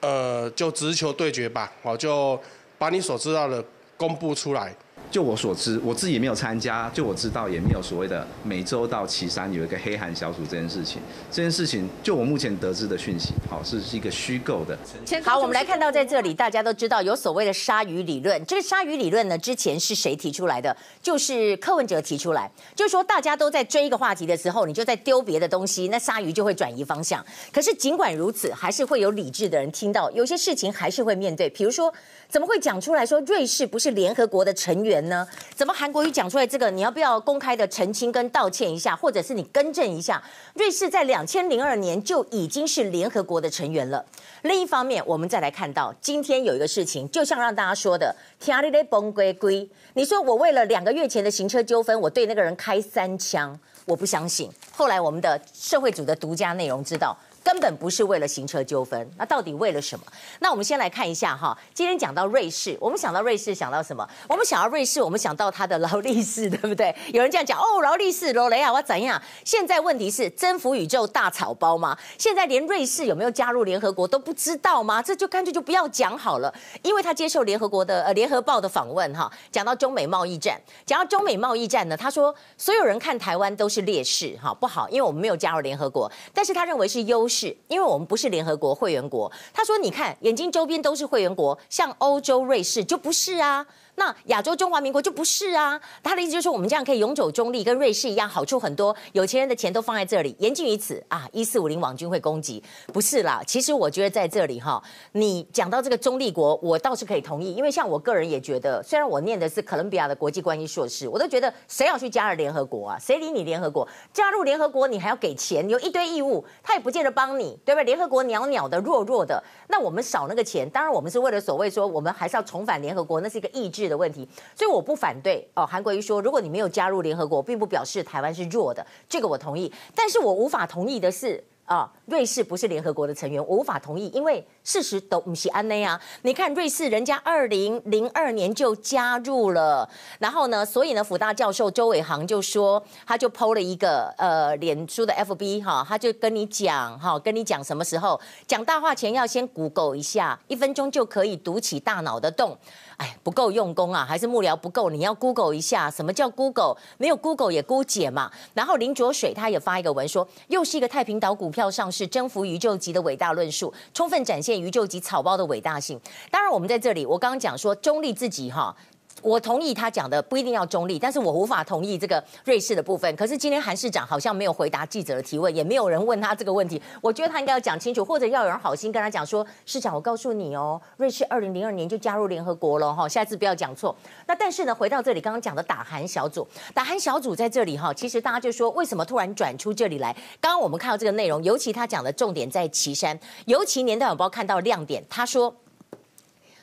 [0.00, 2.40] 呃，就直球对决吧，我就
[2.78, 3.64] 把你所知道的
[3.96, 4.74] 公布出来。
[5.10, 6.90] 就我所知，我自己也没有参加。
[6.94, 11.00] 就我知道，也没有所谓的每周到岐山有一个黑函小组这件事情。
[11.30, 14.78] 这件事情，就我目前得知的讯息，好是是一个虚构的。
[15.24, 18.44] 好，我们来看到在这里，大家都知道有所谓的鲨鱼理论。
[18.44, 20.76] 这个鲨鱼理论呢，之前是谁提出来的？
[21.02, 27.24] 就是柯文哲提出来，就是说大家都在追一个话题的时候，你就在丢别的东西，那鲨鱼就会转移方向。
[27.52, 31.48] 可是尽管如此，还是会有理智的人听到，有些事情还是会面对。
[31.50, 31.92] 比如说，
[32.28, 34.97] 怎么会讲出来说瑞士不是联合国的成员？
[34.98, 35.26] 人呢？
[35.54, 36.68] 怎么韩国瑜讲出来这个？
[36.70, 40.22] 你要不要公开的澄清跟道歉一下，或者是你更正一下？
[40.54, 44.04] 瑞士在两千零二年就已经是联合国的成员了。
[44.42, 49.68] 另一方面，我们再来看到今天有一个事情，就像让大家说的，天里的崩龟龟。
[49.94, 54.50] 你说我为了两个月前的行车纠纷，我对那个人开三枪，我不相信。
[54.72, 57.16] 后来我们的社会组的独家内容知道。
[57.48, 60.04] 根本不是为了行车纠纷，那到底为了什么？
[60.40, 61.56] 那我们先来看一下哈。
[61.72, 64.06] 今天讲到瑞士，我们想到瑞士想到什么？
[64.28, 66.94] 我们想到瑞士，我们想到他的劳力士， 对不对？
[67.10, 69.18] 有人这样讲哦，劳力士、罗雷亚，我怎样？
[69.46, 71.96] 现在问题是征服宇宙大草包吗？
[72.18, 75.00] 现在连瑞士有没有加入联合国都不知道吗？
[75.00, 76.52] 这就干脆就不要讲好了。
[76.82, 87.37] 因为他接受联合国的呃联合报的访问哈，讲到中美贸易战，讲到中美贸易战呢，他说所有人看台湾都是劣势哈，不好，因为我们没有加入联合国，但是他认为是优势。
[87.38, 89.30] 是，因为我们不是联合国会员国。
[89.52, 93.66] 他说：“你看，眼睛周边都是会员国，像欧洲、瑞士就不是啊。”
[93.98, 100.34] 那亚洲中华民国就不是啊，他的意思就是，我们这样可以永久中立，跟瑞士一样，好处很多，有钱人的钱都放在这里。
[100.38, 103.42] 言尽于此啊，一四五零网军会攻击，不是啦。
[103.44, 104.80] 其实我觉得在这里哈，
[105.12, 112.98] 你讲到这个中立国，我倒是可以同意，因为像我个人也觉得，虽然我念的是哥伦比亚的国际关系硕士，我都觉得谁要去加入联合国啊？
[113.00, 113.86] 谁理你联合国？
[114.12, 117.84] 加入联合国你还要给钱，有一堆义务，他也不见得帮你，对不对？
[117.84, 125.66] 联合国鸟鸟的，弱弱的，那我们少那个钱，当然我们是为了所谓说，我们还是要重返联合国，那是一个意志的问题，所以我不反对哦。
[125.66, 129.72] 韩国瑜说，如果你没有加入联合国，并不表示台湾是弱的，这个我同意。
[129.94, 131.42] 但是我无法同意的是。
[131.68, 136.00] 啊、瑞士不是联合国的成员，我无法同意，因为事实都不是安内啊。
[136.22, 139.86] 你看瑞士，人家二零零二年就加入了，
[140.18, 152.56] 然后呢，所以呢，辅大教授周伟航就说，他就剖了一个呃脸书的 FB 哈，他就跟你讲哈，跟你讲什么时候讲大话前要先 Google 一下，一分钟就可以读起大脑的洞。
[152.98, 154.90] 哎，不够用功啊，还是幕僚不够？
[154.90, 156.76] 你要 Google 一下，什么叫 Google？
[156.98, 158.30] 没有 Google 也姑姐嘛。
[158.54, 166.00] 然后林卓水他也发一个文说，又是一个太平岛股票上市，征服宇宙级的伟大论述，充分展现宇宙级草包的伟大性。
[166.30, 168.74] 当然，我们在这里，我刚刚讲说中立自己哈。
[169.22, 173.14] 我同意他讲的不一定要中立，但是我无法同意这个瑞士的部分。
[173.16, 176.80] 可是今天韩市长好像没有回答记者的提问，也没有人问他这个问题。
[177.00, 183.94] 我觉得他应该要讲清楚，或者要有人好心跟他讲说：市长，我告诉你哦，瑞士二零零二年就加入联合国了哈，下次不要讲错。
[184.26, 190.12] 那但是呢，回到这里刚刚讲的打韩小组，打韩小组在这里哈，其实大家就说为什么突然转出这里来？
[190.40, 195.54] 刚刚我们看到这个内容，尤其他讲的重点在岐山，尤其年代晚报看到亮点，他说。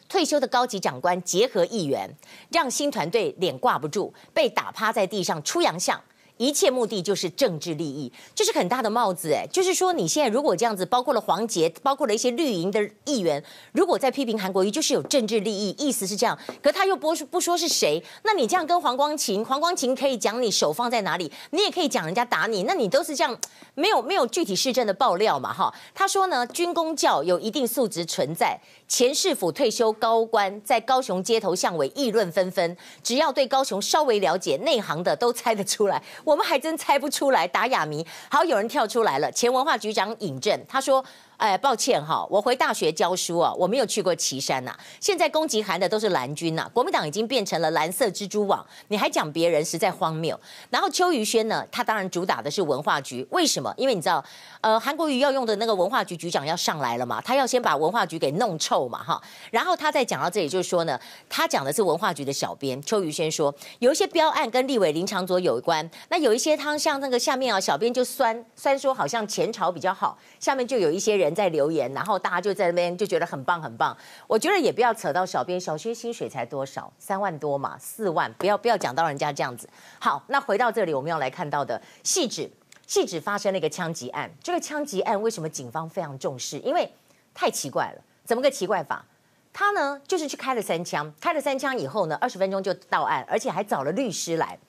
[0.07, 2.09] 退休的高级长官结合议员，
[2.51, 6.01] 让新团队脸挂不住，被打趴在地上出洋相。
[6.37, 9.47] 一切目的就是政治利益，这是很大的帽子哎。
[9.49, 13.41] 就是说，你现在如果这样子，包括了黄杰，包括了一些绿营的议员，
[13.71, 16.37] 如果在批评韩国瑜，就是有政治利益，意思是这样。
[16.61, 23.39] 可他又不不说是谁，那你这样跟黄光芹，黄光芹可以讲你手放在哪里，你也可以讲人家打你，那你都是这样，
[23.73, 25.73] 没有没有具体事证的爆料嘛哈。
[25.93, 28.59] 他说呢，军公教有一定素质存在。
[28.87, 37.47] 前市府退休高官在高雄街头巷尾议论纷纷，只要对高雄稍微了解内行的都猜得出来，我们还真猜不出来。
[37.47, 41.03] 打哑谜，好，有人跳出来了，前文化局长尹正，他说。
[41.37, 44.73] 哎，抱歉哈，我回大学教书啊，我没有去过岐山呐。
[45.01, 50.39] 现在攻击韩的都是蓝军呐，国民党已经变成了蓝色蜘蛛网，你还讲别人，实在荒谬。
[50.69, 53.73] 然后邱于轩呢，他当然主打的是文化局，为什么？
[53.75, 54.23] 因为你知道，
[54.61, 59.21] 呃，韩国瑜要用的那个文化局局长要上来了嘛，他要先把文化局给弄臭嘛，哈。
[59.51, 60.97] 然后他再讲到这里，就是说呢，
[61.29, 71.24] 他讲的是文化局的小编邱于轩说，有一些标案跟立委林长佐有关，那有一些他像那个下面啊，小编就酸酸说好像前朝比较好，下面就有一些人。
[71.25, 73.95] 人在留言，然后大家就在那边就觉得很棒很棒。
[74.27, 76.91] 我觉得也不要扯到小编，小学薪水才多少？
[76.97, 79.69] 三万多嘛，四万，不要不要讲到人家这样子。
[79.99, 82.49] 好，那回到这里，我们要来看到的汐止，
[82.87, 84.31] 汐止发生了一个枪击案。
[84.41, 86.57] 这个枪击案为什么警方非常重视？
[86.59, 86.89] 因为
[87.33, 89.05] 太奇怪了，怎么个奇怪法？
[89.51, 94.59] 他呢就是去开了三枪，开了三枪以后呢，二十分钟就到案，而且还找了律师来。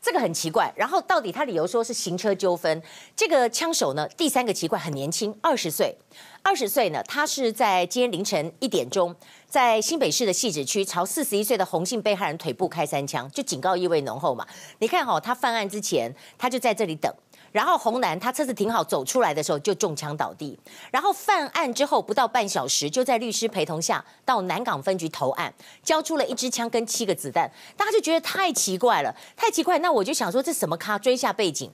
[0.00, 0.72] 这个很奇怪。
[0.76, 2.82] 然后到底他理由说是行车纠纷，
[3.16, 5.96] 这个枪手呢，第三个奇怪，很年轻，二十岁。
[6.42, 9.14] 二十岁呢，他是在今天凌晨一点钟，
[9.46, 14.46] 在新北市的汐止区朝四十一岁的洪姓被害人腿部开三枪，就警告意味浓厚嘛。
[14.78, 17.12] 你看哈、哦，他犯案之前，他就在这里等。
[17.50, 20.58] 然后红男他车子停好走出来的时候就中枪倒地，
[20.90, 29.78] 然后犯案之后不到半小时就在律师陪同下到南港分局投案，交出了一支枪跟七个子弹，大家就觉得太奇怪了，太奇怪。
[29.78, 30.98] 那我就想说这什么咖？
[30.98, 31.70] 追下背景。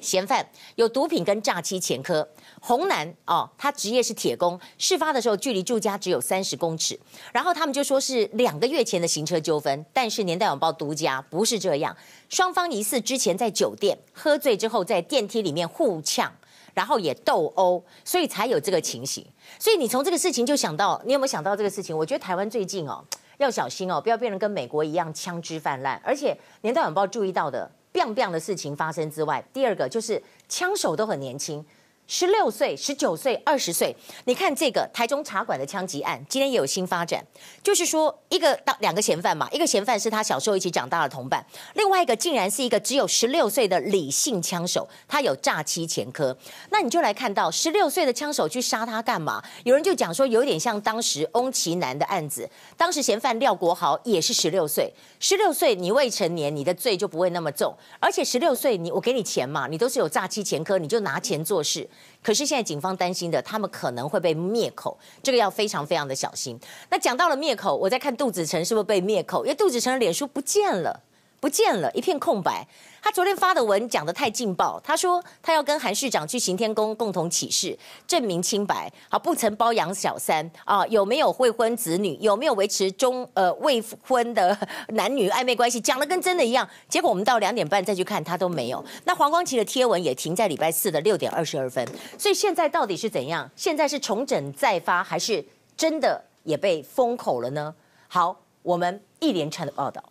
[0.00, 2.28] 嫌犯有毒品跟诈欺前科，
[2.60, 6.98] 洪男哦，他职业是铁工，事发的时候距离住家只有三十公尺，
[7.32, 11.96] 然后他们就说是两个月前的行车纠纷，但是年代晚报独家不是这样，
[12.28, 16.32] 双方疑似之前在酒店喝醉之后在电梯里面互呛，
[16.74, 19.24] 然后也斗殴，所以才有这个情形。
[19.58, 21.96] 所以你从这个事情就想到，你有没有想到这个事情？
[21.96, 23.04] 我觉得台湾最近哦
[23.38, 27.70] 要小心哦，不要变成跟美国一样枪支泛滥，而且年代晚报注意到的。
[27.98, 31.64] 变变的事情发生之外，第二个就是枪手都很年轻。
[32.10, 33.94] 十六岁、十九岁、二十岁，
[34.24, 37.22] 你看这个台中茶馆的枪击案，今天也有新发展，
[37.62, 41.44] 就是说一个当两个嫌犯嘛，一个嫌犯是他小时候一起长大的同伴，
[41.74, 46.34] 另外一个竟然是一个只有十六岁的李姓枪手，他有诈欺前科。
[46.70, 49.44] 那你就来看到十六岁的枪手去杀他干嘛？
[49.64, 54.90] 有人就讲说有点像当时翁奇南的案子，当时嫌犯廖国豪也是十六岁，
[55.20, 61.86] 十六岁你未成年，你的罪就不会那么重，而且十六岁你我给你钱嘛，你都是有诈欺前科，你就拿钱做事。
[62.22, 66.58] 可是现在警方担心的，他们可能会被灭口，这个要非常非常的小心。
[66.90, 69.44] 那讲到了灭口，我在看杜子成是不是被灭口？
[69.44, 71.00] 因为杜子成的脸书不见了。
[71.40, 72.66] 不见了，一片空白。
[73.02, 84.56] 他昨天发的文讲得太劲爆，他说他要跟韩市长去行天宫共同起誓，证明清白，好，不曾包养小三啊，有没有未婚子女，有没有维持中呃未婚的
[84.88, 86.68] 男女暧昧关系，讲得跟真的一样。
[86.88, 88.84] 结果我们到两点半再去看，他都没有。
[89.04, 91.86] 那黄光琪的贴文也停在礼拜四的六点二十二分。
[92.18, 93.50] 所以现在到底是怎样？
[93.56, 95.44] 现在是重整再发，还是
[95.76, 97.74] 真的也被封口了呢？
[98.08, 100.02] 好，我们一连串的报道。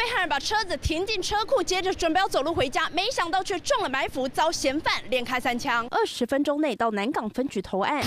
[0.00, 5.86] 被害人把车子停进车库，接着准备要走路回家，没想到却中了埋伏，遭嫌犯连开三枪。
[5.90, 8.02] 二十分钟内到南港分局投案。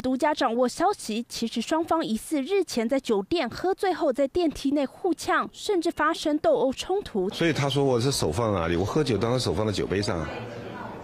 [0.00, 7.28] 独家掌握消息，其实双方疑似日前在酒店喝醉后，在电梯内互呛，甚至发生斗殴冲突。
[7.30, 8.76] 所以他说我是手放哪里？
[8.76, 10.28] 我喝酒当然手放在酒杯上啊，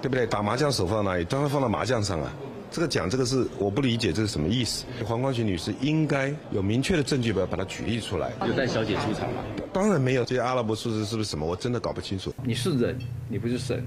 [0.00, 0.24] 对不对？
[0.24, 1.24] 打麻将手放哪里？
[1.24, 2.32] 当然放到麻将上啊。
[2.74, 4.84] 这个讲这个是我不理解，这是什么意思？
[5.06, 8.32] 黄光群女士应该有明确的证据，把把它举例出来。
[8.44, 9.44] 有带小姐出场吗？
[9.72, 10.24] 当然没有。
[10.24, 11.46] 这些阿拉伯数字是不是什么？
[11.46, 12.34] 我真的搞不清楚。
[12.42, 13.86] 你是人，你不是神，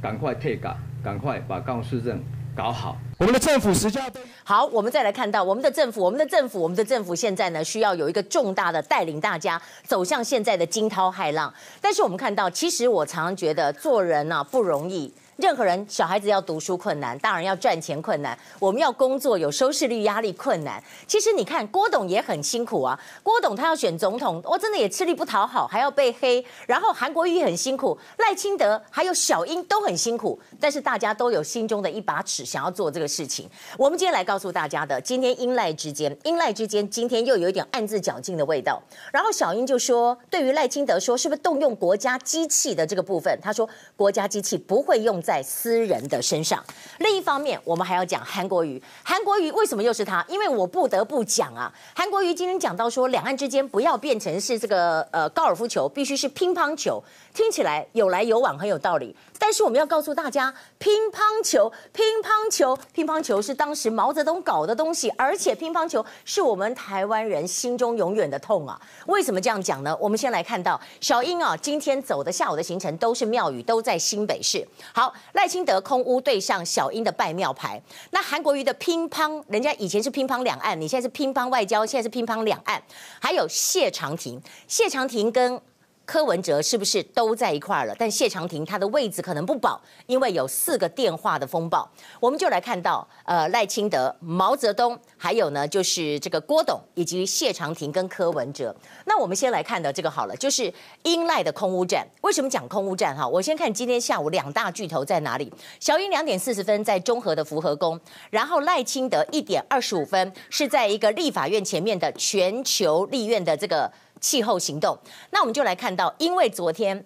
[0.00, 2.18] 赶快退岗，赶快把高雄市政
[2.56, 2.96] 搞好。
[3.18, 11.52] 我们的政府实价登好，我们再来看到我们的政府，我们的政府，我们的政府现在呢，需要有一个重大的带领大家走向现在的惊涛骇浪。
[11.82, 15.12] 但是我们看到，其实我常常觉得做人呢、啊、不容易。
[15.42, 20.80] 任何人，小孩子要读书困难，大人要赚钱困难，我们要工作有收视率压力困难。
[21.04, 26.44] 其实你看郭董也很辛苦啊，郭董他要选总统，我真的也吃力不讨好，还要被黑。
[26.68, 33.50] 然后韩国瑜很辛苦，赖清德还有小英都很辛苦，但是大家都有心中的一把尺，想要做这个事情。
[33.76, 38.80] 我们今天来告诉大家的，今天英赖之间，英赖之间今天又有一点暗自较劲的味道。
[39.12, 46.62] 然后小英就说，对于赖清德说，是不是动用国家机器的这个部分，他说国家机器不会用在在私人的身上。
[46.98, 48.80] 另一方面，我们还要讲韩国瑜。
[49.02, 50.22] 韩国瑜为什么又是他？
[50.28, 57.02] 因为我不得不讲啊，韩国瑜今天讲到说，两岸之间不要变成是这个呃高尔夫球，必须是乒乓球。
[57.32, 59.16] 听起来有来有往，很有道理。
[59.38, 68.78] 但是我们要告诉大家，乒乓球，乒乓球，乒乓球是当时毛泽东搞的东西，而且乒乓球是我们台湾人心中永远的痛啊！
[69.06, 69.96] 为什么这样讲呢？
[69.98, 74.66] 我们先来看到小英啊，今天走的下午的行程都是庙宇，都在新北市。
[74.92, 77.80] 好，赖清德空屋对上小英的拜庙牌。
[78.10, 82.82] 那韩国瑜的乒乓，人家以前是乒乓两岸，你现在是乒乓外交，现在是乒乓两岸。
[83.20, 85.60] 还有谢长廷，谢长廷跟。
[86.04, 87.94] 柯文哲是不是都在一块儿了？
[87.98, 91.88] 但谢长廷他的位置可能不保，因为有四个电话的风暴。
[92.20, 98.74] 我们就来看到，呃，赖清德、毛泽东，还有呢，就是这个郭董以及谢长廷跟柯文哲。
[99.06, 100.72] 那我们先来看的这个好了，就是
[101.04, 102.06] 英赖的空屋战。
[102.22, 103.16] 为什么讲空屋战？
[103.16, 105.52] 哈，我先看今天下午两大巨头在哪里。
[105.78, 107.98] 小英两点四十分在中和的福和宫，
[108.30, 113.90] 然后赖清德一点二十五分是在一个立法院前面的全球立院的这个。
[114.22, 114.98] 气候行动，
[115.32, 117.04] 那我们就来看到，因为昨天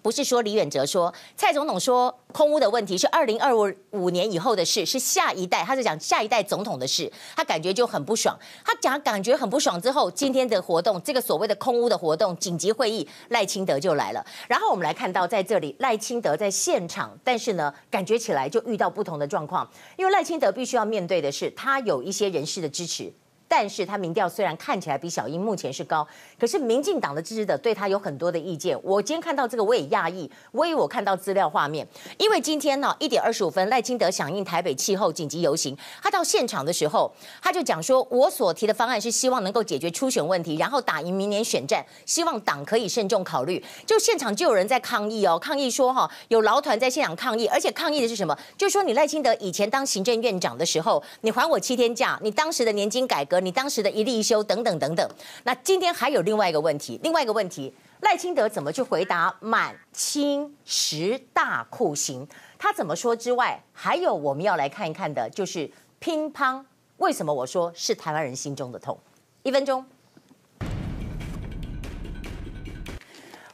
[0.00, 3.52] 不是说李远哲说蔡总统说空屋的问题是二零二
[3.90, 8.38] 五年以后的事，是下一代，他是讲下一代总统的事，他感觉就很不爽。
[8.64, 14.24] 他讲感觉很不爽之后，今天的活动，这个所谓的空屋的活动紧急会议，赖清德就来了。
[14.46, 23.12] 然后我们来看到在这里，赖清德在现场，但是呢，感觉起来就遇到不同的状况，因为赖清德必须要面对的是，他有一些人士的支持。
[23.48, 26.06] 但是他民调虽然看起来比小英目前是高，
[26.38, 28.78] 可是民进党的支持者对他有很多的意见。
[28.84, 31.88] 我今天看到这个我也讶异，我以为我看到资料画面，
[32.18, 43.64] 因为今天呢一点二十五分赖清德响应台北气候紧急游行，他到现场的时候，他就讲说，我所提的方案是希望能够解决初选问题，然后打赢明年选战，希望党可以慎重考虑。
[43.86, 48.38] 就现场就有人在抗议哦，抗议说哈有劳团在现场抗议，而且抗议的是什么？
[48.58, 53.37] 就说你赖清德以前当行政院长的时候，你还我七天假，你当时的年金改革。
[53.40, 55.10] 你当时的一立一休等等等等，
[55.44, 62.26] 那今天还有另外一个问题，另外一个问题，赖清德怎么去回答满清十大酷刑？
[62.58, 66.64] 他怎么说之外，还有我们要来看一看的，就是乒乓。
[66.96, 68.98] 为什么我说是台湾人心中的痛？
[69.44, 69.86] 一分钟，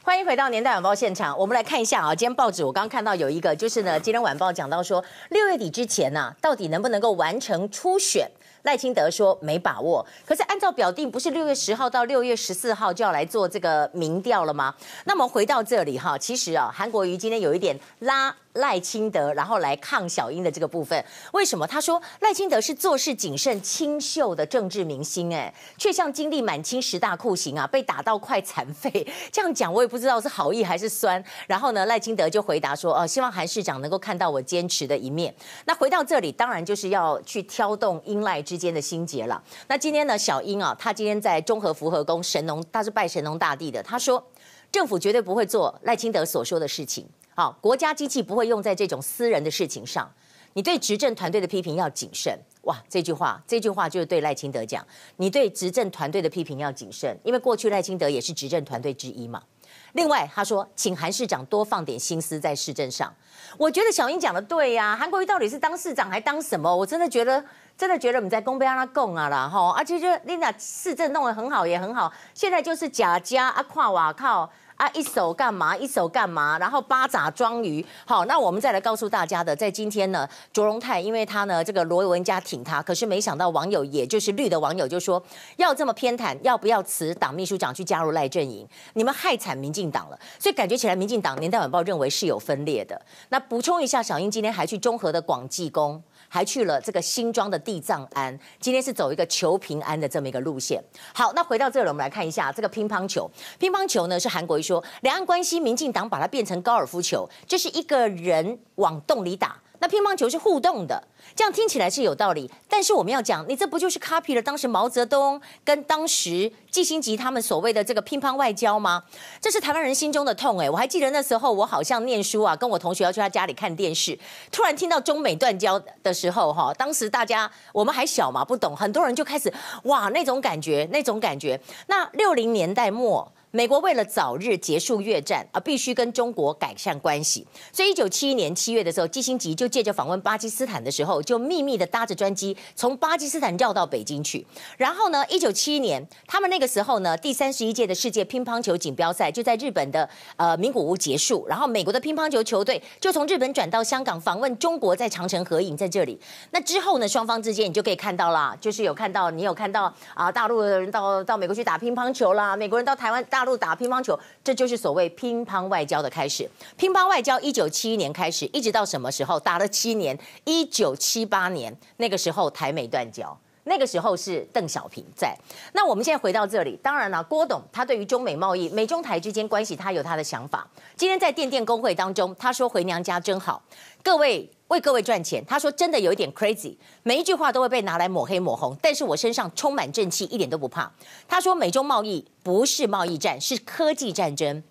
[0.01, 8.29] 欢迎回到年代晚报现场，我们来看一下啊，今天报纸我刚刚看到有一个，就是呢，今天晚报讲到说，六月底之前呢、啊，到底能不能够完成初选？
[8.65, 14.75] 赖清德说没把握，可是按照表定，不是六月十号到六月十四号就要来做这个民调了吗？
[15.05, 18.35] 那么回到这里哈，其实啊，韩国瑜今天有一点拉。
[18.55, 21.65] 赖清德，然后来抗小英的这个部分，为什么？
[21.65, 29.07] 他说赖清德是做事谨慎、清秀的政治明星，哎，却像经历满清十大酷刑啊，被打到快残废。
[29.31, 31.23] 这样讲我也不知道是好意还是酸。
[31.47, 35.33] 然后呢，赖清德就回答说：“哦，希望韩市长能够看到我坚持的一面。”
[35.65, 39.41] 那回到这里，当然就是要去挑动英赖之间的心结了。
[39.67, 43.83] 那今天呢，小英啊，他今天在中和福和宫神农，他是拜神农大帝的。
[43.83, 44.23] 他说，
[44.71, 47.05] 政府绝对不会做赖清德所说的事情。
[47.37, 50.09] 好，国家机器不会用在这种私人的事情上。
[50.53, 52.39] 你对执政团队的批评要谨慎。
[52.61, 54.87] 哇，这句话，这句话就是对赖清德讲。
[55.17, 59.43] 你对执政团队的批评要谨慎，因为过去赖清德也是执政团队之一嘛。
[59.91, 63.13] 另外，他说，请韩市长多放点心思在市政上。
[63.57, 64.95] 我觉得小英讲的对呀、啊。
[64.95, 66.73] 韩国瑜到底是当市长还当什么？
[66.73, 67.43] 我真的觉得，
[67.77, 69.71] 真的觉得我们在公杯让他供啊啦哈。
[69.71, 72.11] 而且就琳达市政弄得很好，也很好。
[72.33, 74.49] 现在就是贾家啊，跨瓦靠。
[74.75, 75.75] 啊，一手干嘛？
[75.75, 76.59] 一手干嘛？
[76.59, 77.85] 然后八爪装鱼。
[78.05, 85.21] 好，那我们再来告诉大家的，在今天呢，卓荣泰因为他呢，这个罗文家挺他，可是没想到网友，也就是绿的网友就说，
[85.57, 88.67] 要这么偏袒，要不要辞党秘书长去加入赖阵营？
[88.93, 90.19] 你们害惨民进党了。
[90.37, 93.01] 所以感觉起来，民进党年代晚报认为是有分裂的。
[93.29, 96.03] 那补充一下，小英今天还去中和的广济宫。
[96.35, 100.83] 还去了这个新庄的地藏庵，今天是走一个求平安的这么一个路线。
[101.13, 103.31] 好，那回到这里，我们来看一下这个乒乓球。
[103.57, 109.55] 乒乓球呢，是韩国瑜说，两岸关系，民进党把它变成高尔夫球，就是一个人往洞里打。
[109.79, 111.03] 那乒乓球是互动的，
[111.35, 112.49] 这样听起来是有道理。
[112.69, 119.03] 但是我们要讲，你这不就是 copy 了当时毛泽东跟当时季辛吉他们所谓的这个乒乓外交吗？
[119.39, 120.69] 这是台湾人心中的痛哎！
[120.69, 124.17] 我还记得那时候，我好像念书啊，跟我同学要去他家里看电视，
[124.51, 129.53] 突然听到中美断交的时候，哈，当时大家我们还小嘛，不懂，很多人就开始
[129.83, 131.59] 哇，那种感觉，那种感觉。
[131.87, 133.31] 那六零年代末。
[133.55, 144.45] 美国为了早日结束越战而必须跟中国改善关系，所以一九七一年七月的时候，基辛格就借着访问巴基斯坦的时候，就秘密的搭着专机从巴基斯坦绕到北京去。
[144.75, 151.47] 然后呢，一九七一年，他们那个时候呢，第三十一届的世界乒乓球锦标赛就在日本的呃名古屋结束。
[151.47, 156.19] 然后美国的乒乓球球队就从日本转到香港访问中国，在长城合影在这里。
[156.51, 163.44] 那之后呢，双方之间你就可以看到啦，就是有看到你有看到啊、大陆的人到到美国去打乒乓球啦，美国人到台湾大。
[163.45, 166.49] 路打乒乓球，这就是所谓乒乓外交的开始。
[166.75, 169.39] 乒乓外交一九七一年开始，一直到什么时候？
[169.39, 175.35] 打了七年，一九七八年那个时候台美断交，那个时候是邓小平在。
[175.73, 180.67] 那我们现在回到这里，当然了，郭董他对于中美贸易、美中台之间关系，他有他的想法。
[180.95, 183.61] 今天在电电公会当中，他说回娘家真好，
[184.01, 184.49] 各位。
[184.69, 190.91] 为各位赚钱，他说真的有一点 crazy，每一句话都会被拿来抹黑抹红，但是我身上充满正气，一点都不怕。
[191.27, 194.63] 他说美中贸易不是贸易战，是科技战争。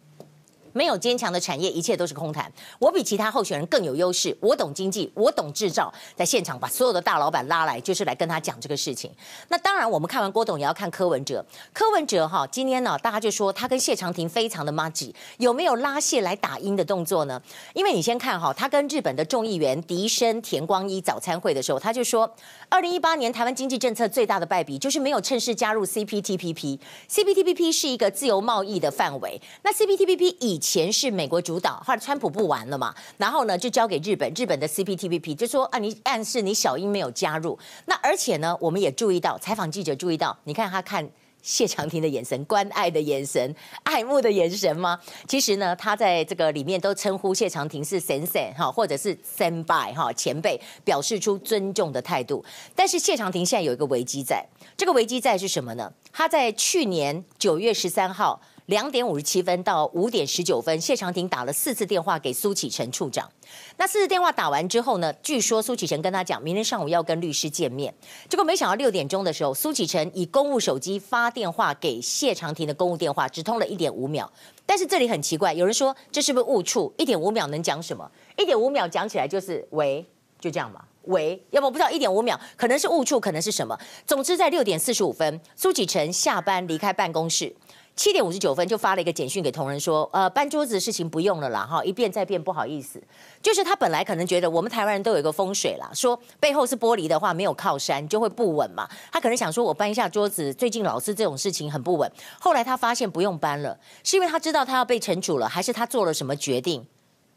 [0.74, 2.52] 没有坚强的产业，一切都是空谈。
[2.78, 9.10] 我比其他候选人更有优势，我懂经济，我懂制造，在现场把所有的大老板拉来，就是来跟他讲这个事情。
[9.48, 11.42] 那当然，我们看完郭董，也要看柯文哲。
[11.72, 17.40] 柯文哲哈，今天呢，大家就说他跟谢长廷非常的麻吉，有没有拉谢来打鹰的动作呢？
[17.72, 22.28] 因为你先看哈，他跟日本的众议员萩生田光一早餐会的时候，他就说，
[22.68, 26.78] 二零一八年台湾经济政策最大的败笔就是没有趁势加入 CPTPP。
[27.08, 37.58] CPTPP 是一个自由贸易的范围，那 CPTPP 已前是美国主导，后来川普不玩了嘛，然后呢就交给日本，日本的 CPTPP 就说啊，你暗示你小英没有加入。
[37.84, 41.06] 那而且呢，我们也注意到，采访记者注意到，你看他看。
[41.44, 44.98] 谢长廷的眼神，关爱的眼神，爱慕的眼神吗？
[45.28, 52.42] 其实呢，他在这个里面都称呼谢长廷是先生哈，或者是先辈哈，前辈，表示出尊重的态度。
[52.74, 54.42] 但是谢长廷现在有一个危机在，
[54.74, 55.92] 这个危机在是什么呢？
[56.10, 63.30] 他在去年九月十三号两点五十七分到五点十九分，谢长廷打了四次电话给苏启诚处长。
[63.76, 67.92] 那四次电话打完之后呢，据说苏启诚跟他讲，明天上午要跟律师见面。
[68.26, 74.32] 结果没想到六点钟的时候，苏启诚以公务手机发电话给谢长廷的公务电话，只通了一点五秒。
[74.64, 76.90] 但是这里很奇怪，有人说这是不是误触？
[76.96, 78.10] 一点五秒能讲什么？
[78.38, 80.02] 一点五秒讲起来就是喂，
[80.40, 83.78] 就这样嘛，喂，要不不知道一点五秒可能是误触，可能是什么？
[84.06, 87.54] 总之在六点四十五分，苏启诚下班离开办公室。
[87.96, 93.00] 七点五十九分就发了一个简讯给同仁说，呃，搬桌子的事情不用了啦，哈，一变再变，不好意思。
[93.40, 98.88] 就是他本来可能觉得我们台湾人都有一个风水啦，说背后是玻璃的话没有靠山就会不稳嘛。
[99.12, 102.10] 他可能想说我搬一下桌子，最近老是这种事情很不稳。
[102.40, 106.84] 后来他发现不用搬了，是因为他知道他要被惩处了，还是他做了什么决定？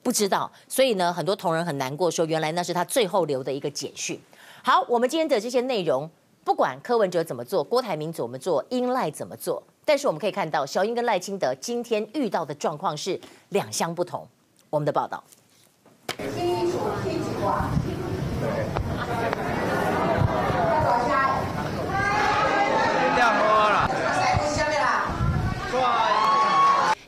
[0.01, 0.51] 不知道。
[0.67, 4.19] 所以呢，很多同仁很难过，说原来那是他最后留的一个简讯。
[4.63, 6.09] 好，我们今天的这些内容，
[6.43, 9.61] 不管柯文哲怎么做，郭台铭怎么做，英赖怎么做。
[9.87, 13.17] 但是我们可以看到，小英跟赖清德今天遇到的状况是
[13.49, 14.27] 两相不同。
[14.69, 15.23] 我们的报道。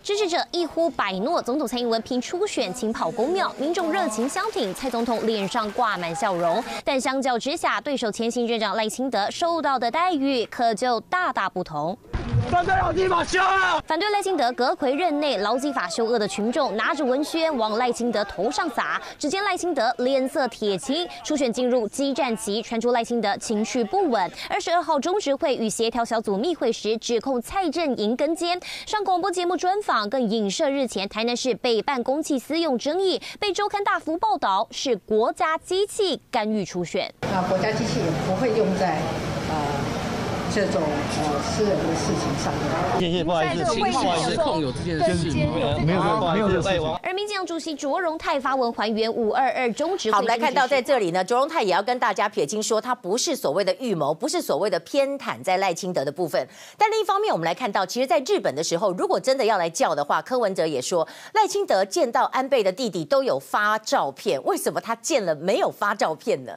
[0.01, 6.63] 支持者一呼百诺，总统蔡英文拼初选，亲跑公庙，民众热情相挺，蔡总统脸上挂满笑容。
[6.85, 11.97] 但相较之下，对手前行政长赖清德受到的待遇可就大大不同。
[12.49, 13.81] 反对劳基法修恶！
[13.85, 18.99] 反对赖清德阁揆任内劳基法修恶的群众拿着文宣往赖清德头上撒。
[19.19, 24.31] 只见赖清德脸色铁青，初选进入激战期，传出赖清德情绪不稳。
[24.49, 28.59] 二十二号中执会与协调小组密会时，指控蔡阵营跟监。
[28.87, 37.13] 上广播节目专访，更影射日前台南市北办公器私用争议，被周刊大幅报道是国家机器干预初选。
[37.31, 38.97] 那国家机器也不会用在
[39.51, 39.78] 呃。
[40.51, 42.51] 这种呃私人的事情上
[42.99, 46.99] 面，谢谢，不好意思，不好意思，控有这件事情，没有，没有，没有这事情。
[47.03, 50.11] 而民进党主席卓荣泰发文还原五二二中止。
[50.11, 56.47] 好，我们来看到在这里呢，卓荣泰也要跟大家撇清说，他不是所谓的预谋，不是所谓的偏袒在赖清德的部分。
[56.77, 66.53] 但另一方面，我们来看到，其实，在日本的时候，如果真的要来叫的话，柯文哲也说，赖清德见到安倍的弟弟都有发照片，为什么他见了没有发照片呢？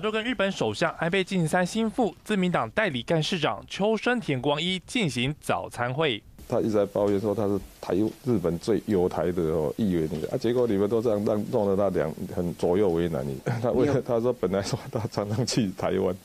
[0.00, 6.22] 就跟日本首相安倍晋三心腹、自民党代理干事长秋生田光一进行早餐会。
[6.48, 7.94] 他一直在抱怨说他是台
[8.24, 13.26] 日本最有台的哦议员，啊，结果你们都这样让弄得他两很左右为难。
[13.26, 16.16] 你 他为了他说本来说他常常去台湾，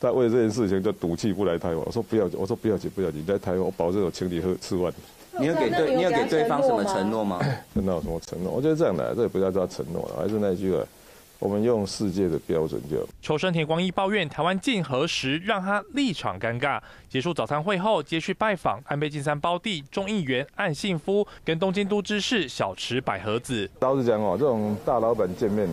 [0.00, 1.78] 他为了这件事情就赌气不来台湾。
[1.86, 4.92] 我说不要紧，我说不要紧不要紧，你在台湾我保证我请你喝吃饭。
[5.38, 7.38] 你有给对，你有给对方什么承诺吗？
[7.72, 8.50] 那有什么承诺？
[8.50, 10.82] 我觉得这样的，这也不叫叫承诺了，还是那句话。
[11.38, 13.06] 我们用世界的标准就。
[13.22, 16.80] 求生田光一抱怨台湾竞核时让他立场尴尬。
[17.08, 23.70] 结束早餐会后，接续拜访安倍晋三胞弟众议员岸信夫跟东京都知事小池百合子。
[23.80, 25.68] 老实讲哦，这种大老板见面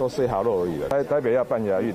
[0.00, 0.88] 都 say hello 而已了。
[0.88, 1.94] 台台北要办亚运，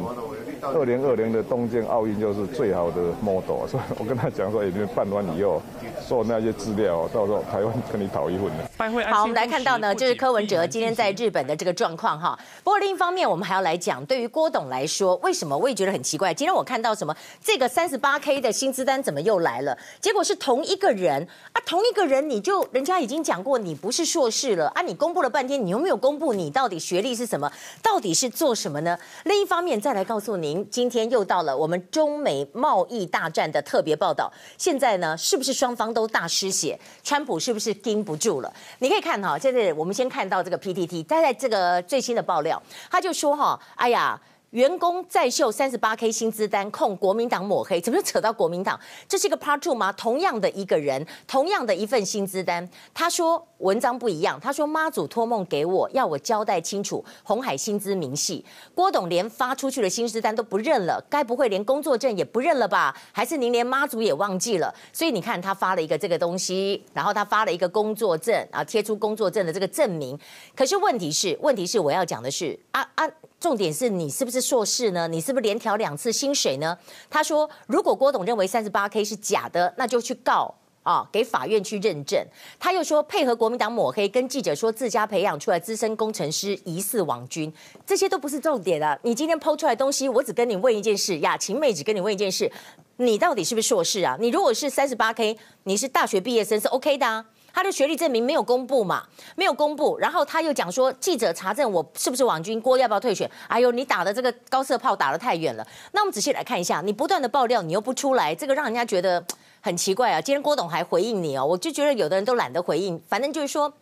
[0.61, 5.59] 二零二零的东京奥运就是最好的 model，所以我跟他讲说，你们办完以后。
[6.07, 9.05] 做那些资料，到时候台湾跟你讨一份的。
[9.11, 12.37] 好，我们来看到呢，就是柯文哲今天在日本的这个状况哈。
[12.63, 16.31] 不过另一方面，我们还要来讲，对于郭董来说，为什么我也觉得很奇怪？
[16.31, 19.75] 今天我看到什么，这个三十八 K 的薪资单怎么又来了？
[19.99, 27.51] 结果是同一个人啊，同一个人，你就人家已经讲过你不是硕士了啊，你公布了半天，你有没有公布你到底学历是什么？
[27.81, 28.99] 到到底是做什么呢？
[29.23, 34.29] 另一方面，再来告诉您，今天又到了我们中美贸易大战的特别报道。
[34.57, 35.93] 现在呢，是不是双方？
[35.93, 38.53] 都大失血，川普是不是盯不住了？
[38.79, 44.19] 你可以看哈，现在我们先看到这个 PTT，他在这个最新的爆料，他就说哈，哎呀。
[44.55, 48.79] 员工再秀三十八 K 薪资单，控国民党抹黑，怎么又扯到国民党？
[49.05, 49.91] 这是一个 Part Two 吗？
[49.91, 54.39] 同样的一个人，同样的一份薪资单，他说文章不一样。
[54.39, 58.45] 他说妈祖托梦给我，要我交代清楚红海薪资明细。
[58.73, 62.95] 郭董连发出去的薪资单都不认了，该不会连工作证也不认了吧？
[63.11, 64.73] 还是您连妈祖也忘记了？
[64.93, 70.17] 所以你看他发了一个这个东西，然后他发了一个工作证，然后贴出工作证的这个证明。
[70.55, 73.05] 可是问题是，问题是我要讲的是啊啊。
[73.45, 75.07] 重点是你是不是硕士呢？
[75.07, 76.75] 你是不是连调两次薪水呢？
[77.11, 82.19] 他说，如果郭董认为三十八 K 是假的，那就去告啊，给法院去认证。
[82.59, 87.53] 他又说配合国民党抹黑，跟记者说自家培养出来资深工程师疑似网军，
[87.85, 88.97] 这些都不是重点啊。
[89.03, 92.51] 你今天抛出来东西，我只跟你问一件事，雅晴妹只跟你问一件事，
[92.97, 94.17] 你到底是不是硕士啊？
[94.19, 97.23] 你如果是三十八 K，你是大学毕业生是 OK 的啊。
[97.55, 99.03] 他的学历证明没有公布嘛？
[99.37, 103.31] 没有公布，然后他又讲说记者查证我是不是网军，郭要不要退选？
[103.47, 105.65] 哎呦，你打的这个高射炮打得太远了。
[105.93, 109.25] 那我们仔细来看一下，你不断的爆料，你又不出来，这个让人家觉得。
[109.61, 113.73] 很奇怪啊，今天郭董还回应你哦，我就觉得有的人都懒得回应，反正就是说。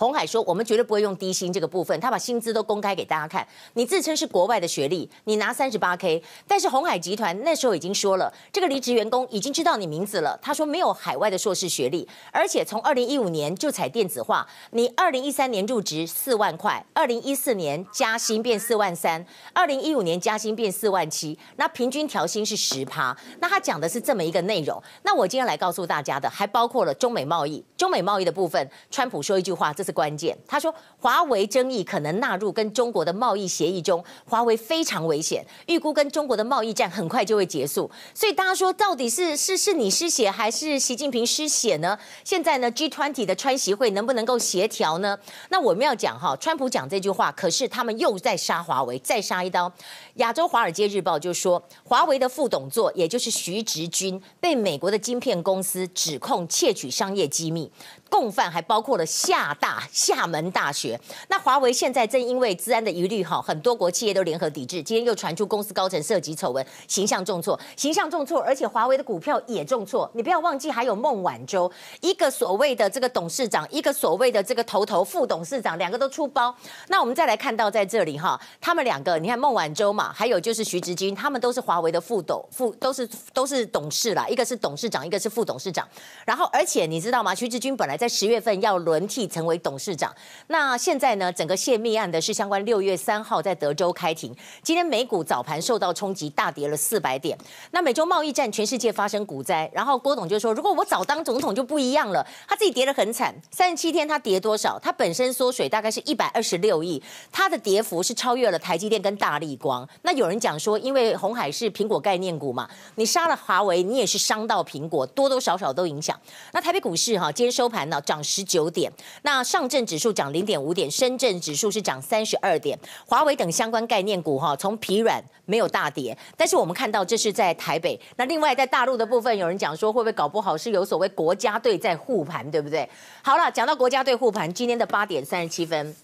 [0.00, 3.46] 红海说：“我们绝对不会用低薪这个部分，他把薪资都公开给大家看。
[3.74, 10.38] 你自称是国外的学历，你拿三十八 K，但是红海集团那时候已经说了，这个离职员工已经知道你名字了。
[10.40, 23.14] 他说没有海外的硕士学历，而且从二零一五年就采电子化，你二零一三年入职四万块，二零一四年加薪变四万三，二零一五年加薪变四万七，那平均调薪是十趴。
[23.40, 24.82] 那他讲的是这么一个内容。
[25.02, 37.90] 那我今天来告诉大家的，还包括了中美贸易，中美贸易的部分，川普说一句话，这是。”关键，他说华为争议可能纳入跟中国的贸易协议中，华为非常危险，预估跟中国的贸易战很快就会结束。
[38.14, 41.98] 所以大家说，到底是是是你失血还是习近平失血呢？
[42.24, 45.18] 现在呢，G20 的川习会能不能够协调呢？
[45.48, 49.72] 那我们要讲哈，川普讲这句话，可是他们又在杀华为，再杀一刀。
[50.14, 57.70] 亚洲华尔街日报就说，华为的副董座，也就是徐直军，被美国的晶片公司指控窃取商业机密。
[58.10, 61.00] 共犯还包括了厦大、厦门大学。
[61.28, 64.82] 那华为现在正因为治安的疑虑，哈，很多国企业都联合抵制。
[64.82, 70.10] 今天又传出公司高层涉及丑闻，形象重挫，形象重挫，而且华为的股票也重挫。
[70.12, 76.54] 你不要忘记，还有孟晚舟，一个所谓的这个董事长，一个所谓的这个头头副董事长，两个都出包。
[76.88, 85.86] 那我们再来看到在这里哈，他们两个，你看孟晚舟嘛，还有就是徐直军，他们都是华为的副董副，都是都是董事啦，一个是董事长，一个是副董事长。
[86.26, 87.34] 然后，而且你知道吗？
[87.34, 90.10] 徐直军本来在十月份要轮替成为董事长，
[90.46, 91.30] 那现在呢？
[91.30, 94.34] 整个泄密案的是相关六月三号在德州开庭。
[94.62, 97.36] 今天美股早盘受到冲击，大跌了四百点。
[97.72, 99.70] 那美洲贸易战，全世界发生股灾。
[99.74, 104.78] 然后郭董就说：“如果我早当总统就不一样了。”他自己跌得很惨，三十七天他跌多少？
[104.78, 109.86] 他本身缩水大概是一百二十六亿，他的跌幅是超越了台积电跟大立光。
[110.00, 116.18] 那有人讲说，因为红海是苹果概念股嘛，你杀了华为，你也是伤到苹果，多多少少都影响。
[116.52, 118.20] 那台北股市哈，今天收盘涨。
[118.22, 132.86] 十九点，那上证指数涨零点五点，深圳指数是涨三十二点，华为等相关概念股哈，从疲软没有大跌，但是我们看到这是在台北，那另外在大陆的部分，有人讲说会不会搞不好是有所谓国家队在护盘，对不对？
[133.22, 135.96] 好了，讲到国家队护盘，今天的八点三十七分，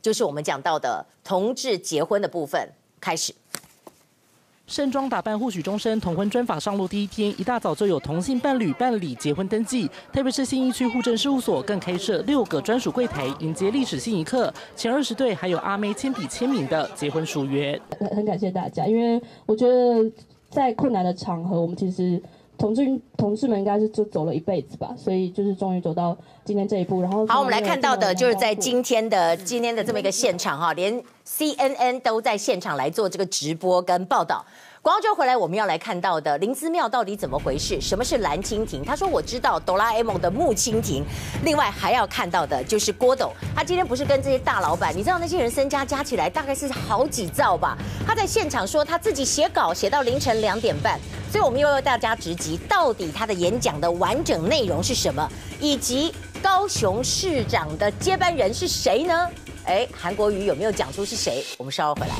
[0.00, 3.34] 就是我们讲到的同志结婚的部分开始。
[4.66, 9.90] 盛装打扮互许终身，同婚专法上路第一天，一大早就有同性伴侣办理结婚登记。
[10.10, 14.52] 特别是新一区户政事务所更开设六个专属柜台，迎接历史性一刻。
[14.74, 17.78] 前二十对还有阿妹亲笔签名的结婚书约。
[17.98, 20.10] 很很感谢大家，因为我觉得
[20.48, 22.20] 在困难的场合，我们其实
[22.56, 27.02] 同志同志们应该是就走了一辈子吧，所以就是终于走到今天这一步。
[27.02, 31.02] 然后好，我们来看到的就是在今天的今天的这么一个现场哈，连。
[31.26, 34.44] CNN 都在现场来做这个直播跟报道。
[34.84, 37.80] 广告之后回来，我们要来看到的林芝庙到底怎么回事？
[37.80, 38.84] 什么是蓝蜻蜓？
[38.84, 41.02] 他说我知道哆啦 A 梦的木蜻蜓。
[41.42, 47.78] 另外还要看到的就是郭董，他今天不是跟这些大老板，你知道那些人身家加起来大概是好几兆吧？
[48.06, 51.00] 他在现场说他自己写稿写到凌晨两点半，
[51.32, 55.26] 所以我们又要大家直击，到底他的演讲的完整内容是什么？
[55.60, 56.12] 以及
[56.42, 59.30] 高雄市长的接班人是谁呢？
[59.64, 61.42] 哎，韩国瑜有没有讲出是谁？
[61.56, 62.14] 我们稍后回来。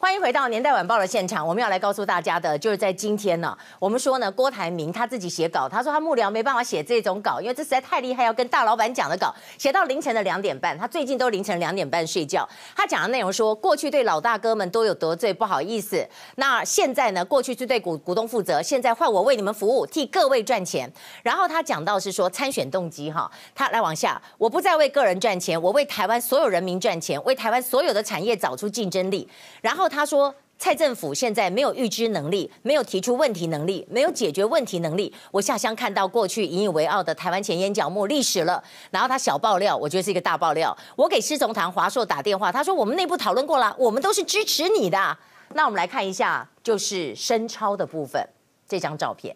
[0.00, 1.44] 欢迎回到年代晚报的现场。
[1.44, 10.78] 我们要来告诉大家的，就是在今天呢，我们说呢，郭台铭他自己写稿，他说他幕僚没办法写这种稿，因为这实在太厉害，要跟大老板讲的稿，写到凌晨的两点半。
[10.78, 12.48] 他最近都凌晨两点半睡觉。
[12.76, 16.08] 他讲的内容说，过去对老大哥们都有得罪，不好意思。
[16.36, 20.88] 那现在呢，过去是对股股东负责，现在换我为你们服务，替各位赚钱。
[21.24, 29.28] 然后他讲到是说参选动机哈，他来往下，我不再为个人赚钱，我为台湾所有人民赚钱，为台湾所有的产业找出竞争力。
[29.60, 29.87] 然后。
[29.88, 35.12] 他说：“蔡政府现在没有预知能力，没有提出问题能力，没有解决问题能力。
[35.30, 38.62] 我下乡看到过去引以为傲的台湾前沿脚目历史了。
[38.90, 40.76] 然后他小爆料，我觉得是一个大爆料。
[40.96, 45.16] 我给施总堂、华硕打电话，他说我们内部讨论过了，我们都是支持你的。
[45.54, 48.28] 那我们来看一下，就是深超的部分，
[48.68, 49.34] 这张照片。”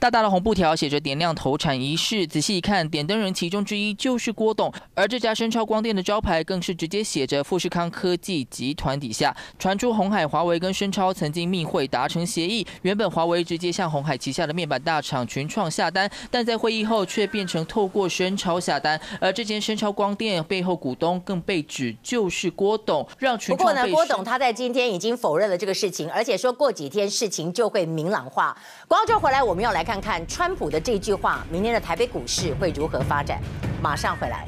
[0.00, 9.36] 大大的红布条写着点亮投产仪式，仔细一看，点灯人其中之一就是郭董，而这家深超光电的招牌更是直接写着富士康科技集团底下。
[9.58, 23.58] 传出红海、华为跟深超曾经密会达成协议，原本华为直接向红海旗下的面板大厂群创下单，但在会议后却变成透过深超下单，而这间深超光电背后股东更被指就是郭董，让群创。
[23.58, 28.56] 不过呢，郭董他在今天已经否认了这个事情，而且说过几天事情就会明朗化。
[28.88, 33.40] 广州回来，我们要来看看川普的这句话，明天的台北股市会如何发展？
[33.82, 34.46] 马上回来。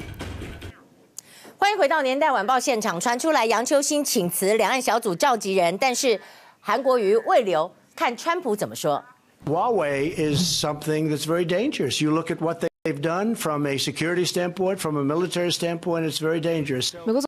[1.57, 6.17] 欢迎回到年代晚报现场，传出来杨秋兴请辞两岸小组召集人，但是
[6.61, 9.03] 韩国瑜未留，看川普怎么说。
[9.45, 12.01] Huawei is something that's very dangerous.
[12.01, 16.19] You look at what they've done from a security standpoint, from a military standpoint, it's
[16.19, 16.93] very dangerous.